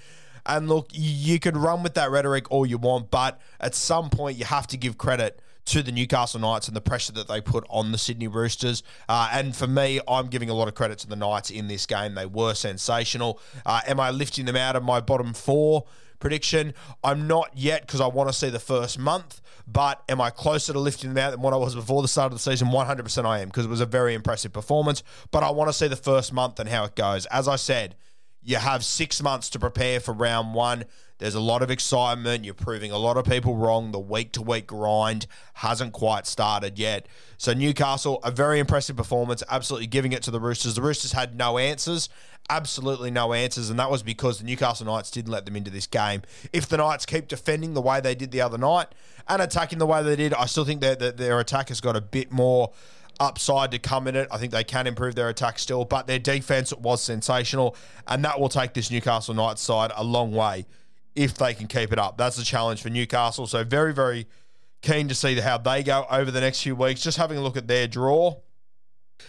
And 0.47 0.69
look, 0.69 0.89
you 0.93 1.39
can 1.39 1.57
run 1.57 1.83
with 1.83 1.95
that 1.95 2.11
rhetoric 2.11 2.51
all 2.51 2.65
you 2.65 2.79
want, 2.79 3.11
but 3.11 3.41
at 3.61 3.75
some 3.75 4.09
point 4.09 4.39
you 4.39 4.47
have 4.47 4.67
to 4.69 4.77
give 4.77 4.97
credit 4.97 5.43
to 5.67 5.83
the 5.83 5.93
Newcastle 5.93 6.41
Knights 6.41 6.69
and 6.69 6.77
the 6.77 6.81
pressure 6.81 7.13
that 7.13 7.29
they 7.29 7.43
put 7.43 7.67
on 7.69 7.93
the 7.93 7.99
Sydney 7.99 8.29
Roosters. 8.29 8.83
Uh, 9.07 9.29
and 9.33 9.55
for 9.55 9.67
me, 9.67 10.01
I'm 10.09 10.29
giving 10.29 10.49
a 10.49 10.55
lot 10.55 10.67
of 10.67 10.75
credit 10.75 10.99
to 11.01 11.07
the 11.07 11.17
Knights 11.17 11.51
in 11.51 11.69
this 11.69 11.85
game. 11.85 12.15
They 12.15 12.25
were 12.25 12.55
sensational. 12.55 13.39
Uh, 13.67 13.83
am 13.87 14.01
I 14.01 14.11
lifting 14.11 14.47
them 14.47 14.57
out 14.57 14.77
of 14.77 14.83
my 14.83 15.01
bottom 15.01 15.35
four? 15.35 15.85
prediction. 16.19 16.75
I'm 17.05 17.27
not 17.27 17.51
yet 17.55 17.83
because 17.83 18.01
I 18.01 18.07
want 18.07 18.29
to 18.29 18.33
see 18.33 18.51
the 18.51 18.59
first 18.59 18.99
month, 18.99 19.41
but 19.67 20.03
am 20.09 20.21
I 20.21 20.31
closer 20.31 20.73
to 20.73 20.79
lifting 20.79 21.15
them 21.15 21.25
out 21.25 21.31
than 21.31 21.41
what 21.41 21.53
I 21.53 21.57
was 21.57 21.75
before 21.75 22.03
the 22.03 22.09
start 22.09 22.33
of 22.33 22.39
the 22.39 22.43
season? 22.43 22.69
100% 22.69 23.25
I 23.25 23.41
am 23.41 23.49
because 23.49 23.67
it 23.67 23.71
was 23.71 23.81
a 23.81 23.87
very 23.87 24.15
impressive 24.15 24.53
performance, 24.53 25.03
but 25.31 25.43
I 25.43 25.51
want 25.51 25.69
to 25.69 25.73
see 25.73 25.89
the 25.89 25.97
first 25.97 26.33
month 26.33 26.59
and 26.61 26.69
how 26.69 26.85
it 26.85 26.95
goes. 26.95 27.27
As 27.27 27.49
I 27.49 27.57
said, 27.57 27.95
You 28.43 28.57
have 28.57 28.85
six 28.85 29.23
months 29.23 29.51
to 29.51 29.59
prepare 29.59 30.01
for 30.01 30.13
round 30.13 30.55
one. 30.55 30.85
There's 31.19 31.35
a 31.35 31.41
lot 31.41 31.63
of 31.63 31.71
excitement. 31.71 32.45
You're 32.45 32.55
proving 32.55 32.93
a 32.93 32.99
lot 32.99 33.17
of 33.17 33.25
people 33.25 33.57
wrong. 33.57 33.91
The 33.91 33.99
week 33.99 34.33
to 34.33 34.43
week 34.43 34.69
grind 34.69 35.27
hasn't 35.55 35.93
quite 35.93 36.27
started 36.27 36.79
yet. 36.79 37.07
So, 37.37 37.53
Newcastle, 37.53 38.21
a 38.23 38.31
very 38.31 38.61
impressive 38.61 38.97
performance, 38.97 39.43
absolutely 39.51 39.89
giving 39.89 40.13
it 40.13 40.23
to 40.23 40.31
the 40.31 40.41
Roosters. 40.41 40.77
The 40.77 40.83
Roosters 40.83 41.13
had 41.13 41.37
no 41.37 41.59
answers, 41.59 42.09
absolutely 42.49 43.11
no 43.11 43.33
answers, 43.33 43.69
and 43.69 43.79
that 43.81 43.91
was 43.91 44.05
because 44.05 44.39
the 44.39 44.45
Newcastle 44.45 44.87
Knights 44.87 45.11
didn't 45.11 45.33
let 45.33 45.45
them 45.45 45.57
into 45.57 45.73
this 45.73 45.89
game. 45.89 46.23
If 46.53 46.69
the 46.69 46.77
Knights 46.77 47.05
keep 47.05 47.27
defending 47.27 47.75
the 47.75 47.83
way 47.83 48.01
they 48.01 48.15
did 48.15 48.31
the 48.31 48.41
other 48.41 48.59
night 48.59 48.87
and 49.27 49.43
attacking 49.43 49.79
the 49.79 49.87
way 49.87 50.05
they 50.05 50.17
did, 50.17 50.33
I 50.35 50.47
still 50.47 50.65
think 50.65 50.81
that 50.83 51.17
their, 51.17 51.41
attack 51.41 51.69
has 51.69 51.81
got 51.81 51.97
a 51.97 52.01
bit 52.01 52.31
more 52.31 52.73
upside 53.21 53.71
to 53.73 53.79
come 53.79 54.07
in 54.07 54.17
it. 54.17 54.29
I 54.31 54.39
think 54.39 54.53
they 54.53 54.65
can 54.65 54.87
improve 54.87 55.15
their 55.15 55.29
attack 55.29 55.59
still, 55.59 55.85
but 55.85 56.07
their 56.07 56.19
defense 56.19 56.73
was 56.75 57.03
sensational, 57.03 57.77
and 58.07 58.25
that 58.25 58.41
will 58.41 58.49
take 58.49 58.75
this 58.75 58.91
Newcastle 58.91 59.35
Knights 59.35 59.63
side 59.63 59.93
a 59.97 60.05
long 60.05 60.33
way 60.33 60.67
if 61.15 61.35
they 61.35 61.55
can 61.55 61.67
keep 61.67 61.93
it 61.93 61.99
up. 61.99 62.17
That's 62.17 62.37
the 62.37 62.45
challenge 62.45 62.83
for 62.83 62.91
Newcastle. 62.91 63.47
So 63.47 63.65
very, 63.65 63.93
very 63.93 64.27
keen 64.83 65.09
to 65.09 65.15
see 65.15 65.39
how 65.41 65.59
they 65.59 65.83
go 65.83 66.07
over 66.11 66.31
the 66.31 66.41
next 66.41 66.63
few 66.63 66.77
weeks. 66.77 67.03
Just 67.03 67.19
having 67.19 67.39
a 67.39 67.41
look 67.41 67.57
at 67.57 67.67
their 67.67 67.89
draw. 67.89 68.37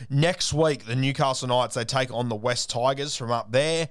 Next 0.10 0.54
week, 0.54 0.86
the 0.86 0.96
Newcastle 0.96 1.48
Knights 1.48 1.74
they 1.74 1.84
take 1.84 2.14
on 2.14 2.30
the 2.30 2.36
West 2.36 2.70
Tigers 2.70 3.16
from 3.16 3.32
up 3.32 3.52
there. 3.52 3.90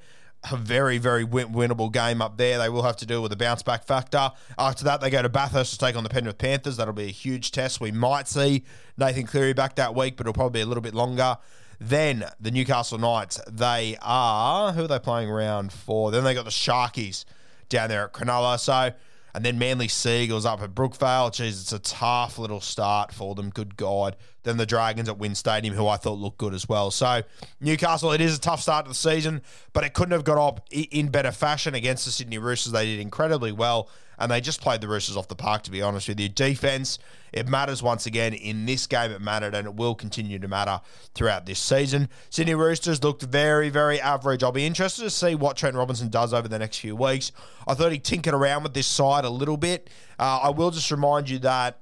A 0.51 0.57
very, 0.57 0.99
very 0.99 1.25
win- 1.25 1.53
winnable 1.53 1.93
game 1.93 2.23
up 2.23 2.39
there. 2.39 2.59
They 2.59 2.69
will 2.69 2.83
have 2.83 2.97
to 2.99 3.07
deal 3.07 3.21
with 3.21 3.31
the 3.31 3.37
bounce 3.37 3.63
back 3.63 3.85
factor. 3.85 4.31
After 4.59 4.85
that, 4.85 5.01
they 5.01 5.11
go 5.11 5.21
to 5.21 5.29
Bathurst 5.29 5.73
to 5.73 5.79
take 5.79 5.95
on 5.95 6.05
the 6.05 6.09
Penrith 6.09 6.39
Panthers. 6.39 6.79
That'll 6.79 6.95
be 6.95 7.05
a 7.05 7.13
huge 7.13 7.53
test. 7.53 7.81
We 7.81 7.93
might 7.93 8.29
see 8.29 8.65
Nathan 8.97 9.27
Cleary 9.27 9.53
back 9.53 9.77
that 9.77 9.95
week, 9.95 10.17
but 10.17 10.25
it'll 10.27 10.33
probably 10.33 10.61
be 10.61 10.63
a 10.63 10.67
little 10.67 10.83
bit 10.83 10.95
longer. 10.95 11.37
Then 11.81 12.25
the 12.41 12.51
Newcastle 12.51 12.99
Knights, 12.99 13.41
they 13.47 13.97
are 14.01 14.73
who 14.73 14.85
are 14.85 14.89
they 14.89 14.99
playing 14.99 15.31
round 15.31 15.73
four? 15.73 16.11
Then 16.11 16.25
they 16.25 16.35
got 16.35 16.45
the 16.45 16.51
Sharkies 16.51 17.25
down 17.69 17.89
there 17.91 18.05
at 18.05 18.13
Cronulla. 18.13 18.59
So, 18.59 18.93
and 19.39 19.45
then 19.45 19.57
Manly 19.57 19.87
Seagulls 19.87 20.45
up 20.45 20.63
at 20.63 20.75
Brookvale. 20.75 21.31
Jeez, 21.31 21.61
it's 21.61 21.73
a 21.73 21.79
tough 21.79 22.41
little 22.41 22.61
start 22.61 23.13
for 23.13 23.37
them. 23.37 23.51
Good 23.51 23.77
God. 23.77 24.17
Then 24.43 24.57
the 24.57 24.67
Dragons 24.67 25.09
at 25.09 25.17
WIN 25.17 25.37
Stadium, 25.37 25.77
who 25.77 25.87
I 25.87 25.97
thought 25.97 26.19
looked 26.19 26.39
good 26.39 26.55
as 26.55 26.69
well. 26.69 26.91
So, 26.91 27.23
Newcastle, 27.61 28.11
it 28.11 28.21
is 28.21 28.37
a 28.37 28.41
tough 28.41 28.61
start 28.61 28.87
to 28.87 28.89
the 28.89 28.97
season, 28.97 29.43
but 29.73 29.85
it 29.85 29.95
couldn't 29.95 30.11
have 30.11 30.25
got 30.25 30.45
up 30.45 30.67
in 30.73 31.11
better 31.11 31.31
fashion 31.31 31.77
against 31.77 32.05
the 32.05 32.11
Sydney 32.11 32.39
Roosters. 32.39 32.73
They 32.73 32.87
did 32.87 32.99
incredibly 32.99 33.53
well 33.53 33.89
and 34.19 34.31
they 34.31 34.41
just 34.41 34.61
played 34.61 34.81
the 34.81 34.89
Roosters 34.89 35.17
off 35.17 35.29
the 35.29 35.37
park, 35.37 35.63
to 35.63 35.71
be 35.71 35.81
honest 35.81 36.09
with 36.09 36.19
you. 36.19 36.29
Defense, 36.29 36.99
it 37.33 37.49
matters 37.49 37.83
once 37.83 38.07
again. 38.07 38.35
In 38.35 38.67
this 38.67 38.87
game, 38.87 39.11
it 39.13 39.21
mattered, 39.21 39.55
and 39.55 39.67
it 39.67 39.75
will 39.75 39.95
continue 39.95 40.39
to 40.39 40.49
matter 40.49 40.81
throughout 41.15 41.47
this 41.47 41.61
season. 41.61 42.09
Sydney 42.31 42.55
Roosters 42.55 43.03
looked 43.03 43.23
very, 43.23 43.69
very 43.69 44.01
average. 44.01 44.43
I'll 44.43 44.53
be 44.53 44.67
interested 44.67 45.03
to 45.03 45.11
see 45.11 45.35
what 45.35 45.57
Trent 45.57 45.77
Robinson 45.77 46.09
does 46.09 46.35
over 46.35 46.49
the 46.49 46.59
next 46.59 46.79
few 46.79 46.97
weeks. 46.97 47.33
I 47.67 47.75
thought 47.75 47.93
he 47.93 47.99
tinkered 47.99 48.35
around 48.35 48.65
with 48.65 48.75
this 48.75 48.87
side 48.87 49.25
a 49.25 49.31
little 49.31 49.57
bit. 49.57 49.91
Uh, 50.19 50.41
I 50.45 50.51
will 50.51 50.71
just 50.71 50.91
remind 50.91 51.31
you 51.31 51.39
that 51.41 51.81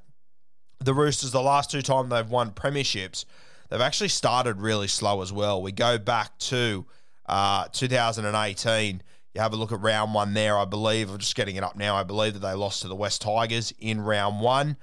the 0.78 0.94
Roosters, 0.94 1.30
the 1.32 1.42
last 1.42 1.70
two 1.70 1.82
times 1.82 2.10
they've 2.10 2.28
won 2.28 2.50
premierships, 2.50 3.24
they've 3.70 3.80
actually 3.80 4.08
started 4.08 4.60
really 4.60 4.88
slow 4.88 5.22
as 5.22 5.32
well. 5.32 5.62
We 5.62 5.72
go 5.72 5.98
back 5.98 6.38
to 6.38 6.84
uh, 7.26 7.68
2018 7.72 9.02
you 9.36 9.42
have 9.42 9.52
a 9.52 9.56
look 9.56 9.70
at 9.70 9.82
round 9.82 10.14
one 10.14 10.32
there, 10.32 10.56
I 10.56 10.64
believe. 10.64 11.10
I'm 11.10 11.18
just 11.18 11.36
getting 11.36 11.56
it 11.56 11.62
up 11.62 11.76
now. 11.76 11.94
I 11.94 12.04
believe 12.04 12.32
that 12.32 12.38
they 12.40 12.54
lost 12.54 12.82
to 12.82 12.88
the 12.88 12.96
West 12.96 13.20
Tigers 13.20 13.72
in 13.78 14.00
round 14.00 14.40
one. 14.40 14.78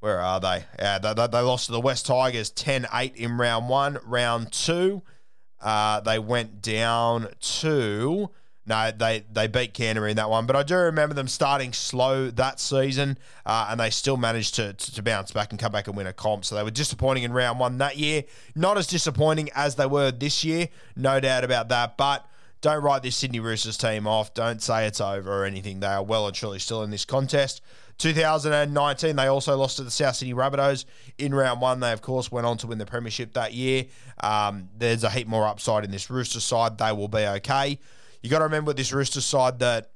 Where 0.00 0.20
are 0.20 0.38
they? 0.38 0.64
Yeah, 0.78 0.98
they, 0.98 1.14
they 1.14 1.40
lost 1.40 1.66
to 1.66 1.72
the 1.72 1.80
West 1.80 2.04
Tigers 2.04 2.50
10 2.50 2.86
8 2.92 3.16
in 3.16 3.38
round 3.38 3.70
one. 3.70 3.98
Round 4.04 4.52
two, 4.52 5.00
uh, 5.62 6.00
they 6.00 6.18
went 6.18 6.60
down 6.60 7.28
to. 7.40 8.30
No, 8.66 8.90
they, 8.94 9.24
they 9.32 9.46
beat 9.46 9.72
Canterbury 9.72 10.10
in 10.10 10.18
that 10.18 10.28
one, 10.28 10.44
but 10.44 10.54
I 10.54 10.62
do 10.62 10.76
remember 10.76 11.14
them 11.14 11.26
starting 11.26 11.72
slow 11.72 12.30
that 12.32 12.60
season, 12.60 13.16
uh, 13.46 13.68
and 13.70 13.80
they 13.80 13.88
still 13.88 14.18
managed 14.18 14.56
to, 14.56 14.74
to, 14.74 14.94
to 14.96 15.02
bounce 15.02 15.30
back 15.30 15.50
and 15.50 15.58
come 15.58 15.72
back 15.72 15.86
and 15.86 15.96
win 15.96 16.06
a 16.06 16.12
comp. 16.12 16.44
So 16.44 16.54
they 16.54 16.62
were 16.62 16.70
disappointing 16.70 17.22
in 17.22 17.32
round 17.32 17.58
one 17.58 17.78
that 17.78 17.96
year. 17.96 18.24
Not 18.54 18.76
as 18.76 18.86
disappointing 18.86 19.48
as 19.54 19.76
they 19.76 19.86
were 19.86 20.10
this 20.10 20.44
year, 20.44 20.68
no 20.94 21.18
doubt 21.18 21.44
about 21.44 21.70
that. 21.70 21.96
But 21.96 22.28
don't 22.60 22.82
write 22.82 23.02
this 23.02 23.16
Sydney 23.16 23.40
Roosters 23.40 23.76
team 23.76 24.06
off. 24.06 24.34
Don't 24.34 24.60
say 24.62 24.86
it's 24.86 25.00
over 25.00 25.42
or 25.42 25.44
anything. 25.44 25.80
They 25.80 25.86
are 25.86 26.02
well 26.02 26.26
and 26.26 26.34
truly 26.34 26.58
still 26.58 26.82
in 26.82 26.90
this 26.90 27.04
contest. 27.04 27.60
2019, 27.98 29.16
they 29.16 29.26
also 29.26 29.56
lost 29.56 29.76
to 29.76 29.82
the 29.82 29.90
South 29.90 30.16
Sydney 30.16 30.34
Rabbitohs 30.34 30.84
in 31.18 31.34
round 31.34 31.60
one. 31.60 31.80
They, 31.80 31.92
of 31.92 32.00
course, 32.00 32.30
went 32.30 32.46
on 32.46 32.56
to 32.58 32.68
win 32.68 32.78
the 32.78 32.86
Premiership 32.86 33.32
that 33.34 33.54
year. 33.54 33.86
Um, 34.20 34.68
there's 34.76 35.04
a 35.04 35.10
heap 35.10 35.26
more 35.26 35.46
upside 35.46 35.84
in 35.84 35.90
this 35.90 36.08
Rooster 36.08 36.40
side. 36.40 36.78
They 36.78 36.92
will 36.92 37.08
be 37.08 37.26
okay. 37.26 37.78
You 38.22 38.30
got 38.30 38.38
to 38.38 38.44
remember 38.44 38.72
this 38.72 38.92
Rooster 38.92 39.20
side 39.20 39.58
that 39.60 39.90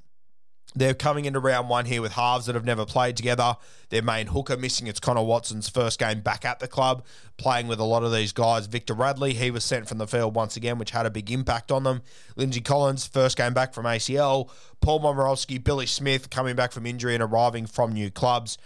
they're 0.74 0.94
coming 0.94 1.24
into 1.26 1.38
round 1.38 1.68
one 1.68 1.84
here 1.84 2.00
with 2.00 2.12
halves 2.12 2.46
that 2.46 2.54
have 2.54 2.64
never 2.64 2.86
played 2.86 3.16
together. 3.16 3.56
Their 3.90 4.02
main 4.02 4.28
hooker 4.28 4.56
missing. 4.56 4.86
It's 4.86 5.00
Connor 5.00 5.22
Watson's 5.22 5.68
first 5.68 5.98
game 5.98 6.20
back 6.20 6.44
at 6.44 6.60
the 6.60 6.68
club, 6.68 7.04
playing 7.36 7.68
with 7.68 7.78
a 7.78 7.84
lot 7.84 8.02
of 8.02 8.12
these 8.12 8.32
guys. 8.32 8.66
Victor 8.66 8.94
Radley, 8.94 9.34
he 9.34 9.50
was 9.50 9.64
sent 9.64 9.88
from 9.88 9.98
the 9.98 10.06
field 10.06 10.34
once 10.34 10.56
again, 10.56 10.78
which 10.78 10.92
had 10.92 11.04
a 11.04 11.10
big 11.10 11.30
impact 11.30 11.70
on 11.70 11.82
them. 11.82 12.02
Lindsay 12.36 12.60
Collins, 12.60 13.06
first 13.06 13.36
game 13.36 13.52
back 13.52 13.74
from 13.74 13.84
ACL. 13.84 14.48
Paul 14.80 15.00
Momirovski, 15.00 15.62
Billy 15.62 15.86
Smith 15.86 16.30
coming 16.30 16.56
back 16.56 16.72
from 16.72 16.86
injury 16.86 17.14
and 17.14 17.22
arriving 17.22 17.66
from 17.66 17.92
new 17.92 18.10
clubs. 18.10 18.56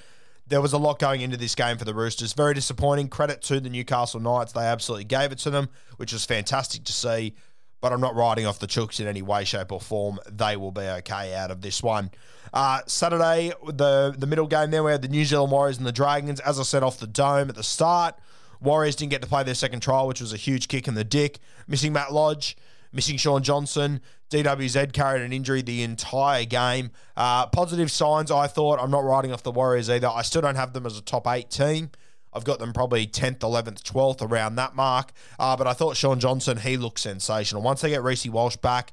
There 0.49 0.61
was 0.61 0.73
a 0.73 0.79
lot 0.79 1.01
going 1.01 1.23
into 1.23 1.37
this 1.37 1.57
game 1.57 1.77
for 1.77 1.85
the 1.85 1.95
Roosters. 1.95 2.33
Very 2.33 2.55
disappointing. 2.55 3.09
Credit 3.09 3.43
to 3.43 3.59
the 3.59 3.69
Newcastle 3.69 4.21
Knights. 4.21 4.53
They 4.53 4.65
absolutely 4.65 5.05
gave 5.05 5.33
it 5.33 5.39
to 5.39 5.51
them, 5.51 5.69
which 5.97 6.13
was 6.13 6.25
fantastic 6.25 6.85
to 6.85 6.93
see 6.93 7.35
but 7.81 7.93
I'm 7.93 8.01
not 8.01 8.15
riding 8.15 8.47
off 8.47 8.59
the 8.59 8.67
Chooks 8.67 9.01
in 9.01 9.07
any 9.07 9.23
way, 9.23 9.45
shape, 9.45 9.73
or 9.73 9.81
form. 9.81 10.19
They 10.31 10.57
will 10.57 10.73
be 10.73 10.83
okay 10.83 11.35
out 11.35 11.51
of 11.51 11.61
this 11.61 11.83
one. 11.83 12.11
Uh, 12.53 12.81
Saturday, 12.87 13.53
the 13.67 14.15
the 14.17 14.27
middle 14.27 14.47
game 14.47 14.71
there, 14.71 14.83
we 14.83 14.93
had 14.93 15.03
the 15.03 15.09
New 15.09 15.25
Zealand 15.25 15.53
Warriors 15.53 15.79
and 15.79 15.87
the 15.87 15.93
Dragons. 15.93 16.41
As 16.41 16.59
I 16.59 16.63
said 16.63 16.83
off 16.83 16.99
the 16.99 17.07
dome 17.07 17.49
at 17.49 17.55
the 17.55 17.63
start, 17.63 18.15
Warriors 18.61 18.97
didn't 18.97 19.11
get 19.11 19.23
to 19.23 19.29
play 19.29 19.43
their 19.43 19.55
second 19.55 19.81
trial, 19.81 20.07
which 20.07 20.21
was 20.21 20.33
a 20.33 20.37
huge 20.37 20.69
kick 20.69 20.89
in 20.89 20.95
the 20.95 21.05
dick. 21.05 21.39
Missing 21.67 21.93
Matt 21.93 22.13
Lodge, 22.13 22.57
missing 22.93 23.17
Shaun 23.17 23.43
Johnson. 23.43 24.01
DWZ 24.31 24.93
carried 24.93 25.23
an 25.23 25.33
injury 25.33 25.63
the 25.63 25.83
entire 25.83 26.45
game. 26.45 26.91
Uh, 27.17 27.47
positive 27.47 27.91
signs, 27.91 28.31
I 28.31 28.49
thought. 28.49 28.81
I'm 28.81 28.91
not 28.91 29.05
riding 29.05 29.33
off 29.33 29.43
the 29.43 29.53
Warriors 29.53 29.89
either. 29.89 30.09
I 30.09 30.23
still 30.23 30.43
don't 30.43 30.57
have 30.57 30.73
them 30.73 30.85
as 30.87 30.99
a 30.99 31.03
top 31.03 31.29
eight 31.29 31.51
team. 31.51 31.91
I've 32.37 32.45
got 32.45 32.59
them 32.59 32.73
probably 32.73 33.07
10th, 33.07 33.39
11th, 33.39 33.83
12th 33.83 34.29
around 34.29 34.57
that 34.57 34.77
mark. 34.77 35.13
Uh, 35.39 35.57
but 35.57 35.67
I 35.67 35.73
thought 35.73 35.97
Shaun 35.97 36.21
Johnson, 36.21 36.59
he 36.59 36.77
looks 36.77 37.03
sensational. 37.03 37.63
Once 37.63 37.81
they 37.81 37.89
get 37.89 38.03
Reece 38.03 38.27
Walsh 38.27 38.57
back 38.57 38.93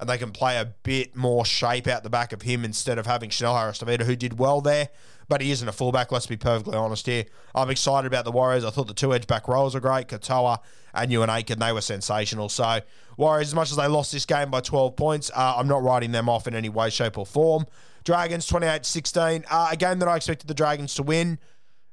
and 0.00 0.08
they 0.08 0.18
can 0.18 0.32
play 0.32 0.56
a 0.56 0.64
bit 0.82 1.14
more 1.14 1.44
shape 1.44 1.86
out 1.86 2.02
the 2.02 2.10
back 2.10 2.32
of 2.32 2.42
him 2.42 2.64
instead 2.64 2.98
of 2.98 3.06
having 3.06 3.30
Chanel 3.30 3.56
Harris 3.56 3.78
Tavita, 3.78 4.02
who 4.02 4.16
did 4.16 4.38
well 4.38 4.60
there, 4.60 4.88
but 5.28 5.40
he 5.40 5.52
isn't 5.52 5.68
a 5.68 5.72
fullback, 5.72 6.10
let's 6.10 6.26
be 6.26 6.36
perfectly 6.36 6.76
honest 6.76 7.06
here. 7.06 7.26
I'm 7.54 7.70
excited 7.70 8.08
about 8.08 8.24
the 8.24 8.32
Warriors. 8.32 8.64
I 8.64 8.70
thought 8.70 8.88
the 8.88 8.94
two 8.94 9.14
edge 9.14 9.28
back 9.28 9.46
rows 9.46 9.74
were 9.74 9.80
great. 9.80 10.08
Katoa 10.08 10.58
and 10.92 11.12
Euan 11.12 11.28
Aitken, 11.28 11.60
they 11.60 11.72
were 11.72 11.82
sensational. 11.82 12.48
So, 12.48 12.80
Warriors, 13.16 13.48
as 13.48 13.54
much 13.54 13.70
as 13.70 13.76
they 13.76 13.86
lost 13.86 14.10
this 14.10 14.26
game 14.26 14.50
by 14.50 14.60
12 14.60 14.96
points, 14.96 15.30
uh, 15.32 15.54
I'm 15.56 15.68
not 15.68 15.82
writing 15.84 16.10
them 16.10 16.28
off 16.28 16.48
in 16.48 16.54
any 16.56 16.68
way, 16.68 16.90
shape, 16.90 17.16
or 17.16 17.26
form. 17.26 17.66
Dragons 18.04 18.46
28 18.46 18.84
16, 18.86 19.44
uh, 19.50 19.68
a 19.70 19.76
game 19.76 19.98
that 19.98 20.08
I 20.08 20.16
expected 20.16 20.48
the 20.48 20.54
Dragons 20.54 20.94
to 20.94 21.02
win. 21.02 21.38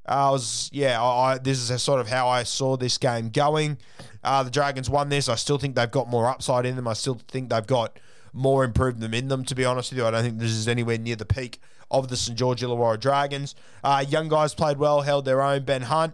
I 0.08 0.30
was, 0.30 0.70
yeah, 0.72 1.02
I, 1.04 1.38
this 1.38 1.70
is 1.70 1.84
sort 1.84 2.00
of 2.00 2.08
how 2.08 2.28
I 2.28 2.44
saw 2.44 2.78
this 2.78 2.98
game 2.98 3.30
going. 3.30 3.78
Uh, 4.24 4.44
the 4.44 4.50
Dragons 4.50 4.90
won 4.90 5.10
this. 5.10 5.28
I 5.30 5.36
still 5.36 5.58
think 5.58 5.76
they've 5.76 5.92
got 5.92 6.10
more 6.10 6.28
upside 6.28 6.66
in 6.66 6.76
them. 6.76 6.88
I 6.88 6.94
still 6.94 7.20
think 7.28 7.50
they've 7.50 7.68
got 7.68 8.00
more 8.34 8.64
improvement 8.64 9.14
in 9.14 9.28
them, 9.28 9.44
to 9.46 9.56
be 9.56 9.66
honest 9.66 9.92
with 9.92 10.00
you. 10.00 10.06
I 10.06 10.12
don't 10.12 10.24
think 10.24 10.40
this 10.40 10.52
is 10.52 10.68
anywhere 10.68 10.98
near 10.98 11.16
the 11.16 11.26
peak 11.26 11.60
of 11.90 12.08
the 12.10 12.18
St. 12.18 12.38
George 12.38 12.62
Illawarra 12.62 13.00
Dragons. 13.00 13.56
Uh, 13.84 14.06
young 14.08 14.28
guys 14.28 14.54
played 14.54 14.78
well, 14.78 15.02
held 15.02 15.26
their 15.26 15.42
own. 15.42 15.64
Ben 15.64 15.84
Hunt 15.84 16.14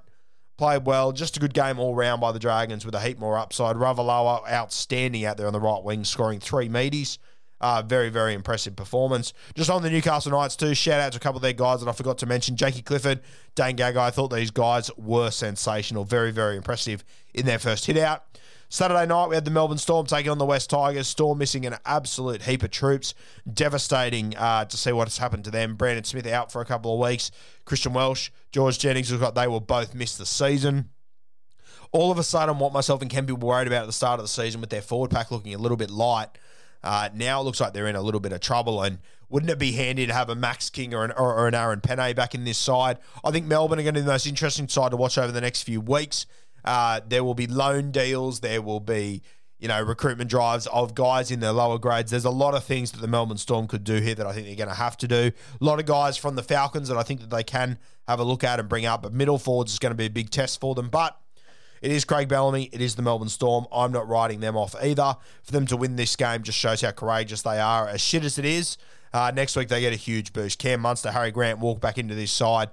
played 0.58 0.86
well. 0.86 1.12
Just 1.12 1.38
a 1.38 1.40
good 1.40 1.54
game 1.54 1.80
all 1.80 1.96
round 1.96 2.22
by 2.22 2.32
the 2.32 2.40
Dragons 2.40 2.86
with 2.86 2.96
a 2.96 3.00
heap 3.00 3.20
more 3.20 3.38
upside. 3.38 3.76
Ravalawa 3.76 4.50
outstanding 4.50 5.26
out 5.26 5.38
there 5.38 5.48
on 5.48 5.54
the 5.54 5.60
right 5.60 5.84
wing, 5.84 6.04
scoring 6.04 6.40
three 6.40 6.70
meaties. 6.70 7.18
Uh, 7.64 7.82
very, 7.82 8.10
very 8.10 8.34
impressive 8.34 8.76
performance. 8.76 9.32
Just 9.56 9.70
on 9.70 9.82
the 9.82 9.90
Newcastle 9.90 10.34
Knights, 10.34 10.58
too, 10.58 10.76
shout 10.76 11.00
out 11.00 11.14
to 11.14 11.18
a 11.18 11.22
couple 11.22 11.38
of 11.38 11.44
their 11.44 11.54
guys 11.54 11.80
that 11.80 11.88
I 11.88 11.94
forgot 11.94 12.18
to 12.18 12.26
mention. 12.26 12.58
Jakey 12.58 12.82
Clifford, 12.82 13.22
Dane 13.56 13.78
Gagai. 13.78 13.96
I 13.96 14.12
thought 14.12 14.34
these 14.34 14.52
guys 14.52 14.92
were 14.98 15.32
sensational. 15.32 16.04
Very, 16.04 16.32
very 16.32 16.58
impressive 16.58 17.06
in 17.34 17.46
their 17.46 17.60
first 17.60 17.86
hit 17.86 17.96
out. 17.96 18.26
Saturday 18.68 19.06
night, 19.06 19.30
we 19.30 19.36
had 19.36 19.46
the 19.46 19.52
Melbourne 19.52 19.78
Storm 19.78 20.06
taking 20.06 20.30
on 20.30 20.40
the 20.40 20.46
West 20.46 20.72
Tigers. 20.72 21.08
Storm 21.08 21.38
missing 21.38 21.66
an 21.66 21.78
absolute 21.86 22.42
heap 22.42 22.64
of 22.64 22.72
troops. 22.72 23.14
Devastating 23.50 24.36
uh, 24.36 24.66
to 24.66 24.76
see 24.76 24.92
what's 24.92 25.20
happened 25.20 25.46
to 25.46 25.52
them. 25.52 25.76
Brandon 25.76 26.04
Smith 26.04 26.28
out 26.28 26.52
for 26.52 26.60
a 26.60 26.66
couple 26.66 26.94
of 26.94 27.10
weeks. 27.10 27.32
Christian 27.64 27.94
Welch, 27.94 28.34
George 28.52 28.78
Jennings, 28.78 29.10
they 29.10 29.48
will 29.48 29.62
both 29.62 29.96
miss 29.96 30.18
the 30.18 30.26
season. 30.26 30.90
All 31.94 32.12
of 32.12 32.18
a 32.18 32.24
sudden, 32.24 32.60
what 32.60 32.74
myself 32.74 33.02
and 33.02 33.10
Ken 33.10 33.26
were 33.26 33.36
worried 33.36 33.68
about 33.68 33.84
at 33.84 33.86
the 33.86 33.94
start 33.94 34.20
of 34.20 34.26
the 34.26 34.28
season 34.28 34.60
with 34.60 34.70
their 34.70 34.82
forward 34.82 35.12
pack 35.12 35.32
looking 35.32 35.54
a 35.54 35.58
little 35.58 35.78
bit 35.78 35.90
light 35.90 36.28
uh, 36.84 37.10
now 37.14 37.42
it 37.42 37.44
looks 37.44 37.60
like 37.60 37.74
they're 37.74 37.88
in 37.88 37.96
a 37.96 38.02
little 38.02 38.20
bit 38.20 38.32
of 38.32 38.42
trouble. 38.42 38.82
And 38.82 39.00
wouldn't 39.30 39.52
it 39.52 39.60
be 39.60 39.72
handy 39.72 40.06
to 40.06 40.14
have 40.14 40.30
a 40.30 40.36
Max 40.36 40.70
King 40.70 40.94
or 40.94 41.06
an, 41.06 41.12
or, 41.12 41.34
or 41.36 41.48
an 41.48 41.56
Aaron 41.56 41.82
Pene 41.82 42.14
back 42.14 42.36
in 42.36 42.44
this 42.44 42.58
side? 42.58 43.00
I 43.24 43.32
think 43.32 43.46
Melbourne 43.46 43.80
are 43.80 43.84
going 43.84 43.96
to 43.96 44.02
be 44.02 44.06
the 44.06 44.12
most 44.12 44.28
interesting 44.28 44.68
side 44.68 44.92
to 44.92 44.98
watch 44.98 45.18
over 45.18 45.32
the 45.32 45.42
next 45.42 45.64
few 45.64 45.82
weeks. 45.82 46.26
Uh, 46.66 47.02
there 47.08 47.24
will 47.24 47.34
be 47.34 47.48
loan 47.48 47.92
deals. 47.92 48.40
There 48.40 48.62
will 48.62 48.80
be 48.80 49.22
you 49.64 49.70
know, 49.70 49.82
recruitment 49.82 50.30
drives 50.30 50.68
of 50.68 50.94
guys 50.94 51.32
in 51.32 51.40
their 51.40 51.54
lower 51.54 51.80
grades. 51.80 52.12
There's 52.12 52.26
a 52.26 52.30
lot 52.30 52.54
of 52.54 52.66
things 52.66 52.92
that 52.92 53.00
the 53.00 53.08
Melbourne 53.08 53.38
Storm 53.38 53.66
could 53.66 53.86
do 53.86 54.02
here 54.02 54.14
that 54.14 54.28
I 54.28 54.34
think 54.34 54.46
they're 54.46 54.58
going 54.58 54.68
to 54.68 54.76
have 54.76 54.98
to 54.98 55.08
do. 55.08 55.32
A 55.62 55.64
lot 55.64 55.80
of 55.80 55.86
guys 55.86 56.18
from 56.18 56.36
the 56.36 56.44
Falcons 56.44 56.90
that 56.90 56.98
I 56.98 57.04
think 57.04 57.22
that 57.22 57.30
they 57.30 57.46
can 57.46 57.80
have 58.06 58.20
a 58.20 58.26
look 58.26 58.44
at 58.44 58.60
and 58.60 58.68
bring 58.68 58.86
up, 58.86 59.04
but 59.04 59.14
middle 59.14 59.38
forwards 59.38 59.72
is 59.72 59.80
going 59.80 59.92
to 59.92 59.96
be 59.96 60.08
a 60.08 60.10
big 60.10 60.32
test 60.32 60.60
for 60.60 60.76
them. 60.76 60.90
But 60.90 61.18
it 61.84 61.92
is 61.92 62.06
Craig 62.06 62.30
Bellamy. 62.30 62.70
It 62.72 62.80
is 62.80 62.96
the 62.96 63.02
Melbourne 63.02 63.28
Storm. 63.28 63.68
I'm 63.70 63.92
not 63.92 64.08
writing 64.08 64.40
them 64.40 64.56
off 64.56 64.74
either. 64.82 65.18
For 65.44 65.52
them 65.52 65.66
to 65.68 65.76
win 65.76 65.98
this 65.98 66.16
game 66.16 66.42
just 66.42 66.58
shows 66.58 66.80
how 66.80 66.92
courageous 66.92 67.42
they 67.42 67.60
are. 67.60 67.90
As 67.90 68.00
shit 68.00 68.24
as 68.24 68.40
it 68.40 68.46
is, 68.46 68.78
uh, 69.14 69.34
next 69.36 69.58
week 69.58 69.68
they 69.68 69.82
get 69.82 69.92
a 69.92 69.98
huge 69.98 70.32
boost. 70.32 70.60
Cam 70.60 70.80
Munster, 70.80 71.12
Harry 71.12 71.30
Grant 71.30 71.60
walk 71.60 71.82
back 71.82 71.98
into 71.98 72.16
this 72.16 72.32
side. 72.32 72.70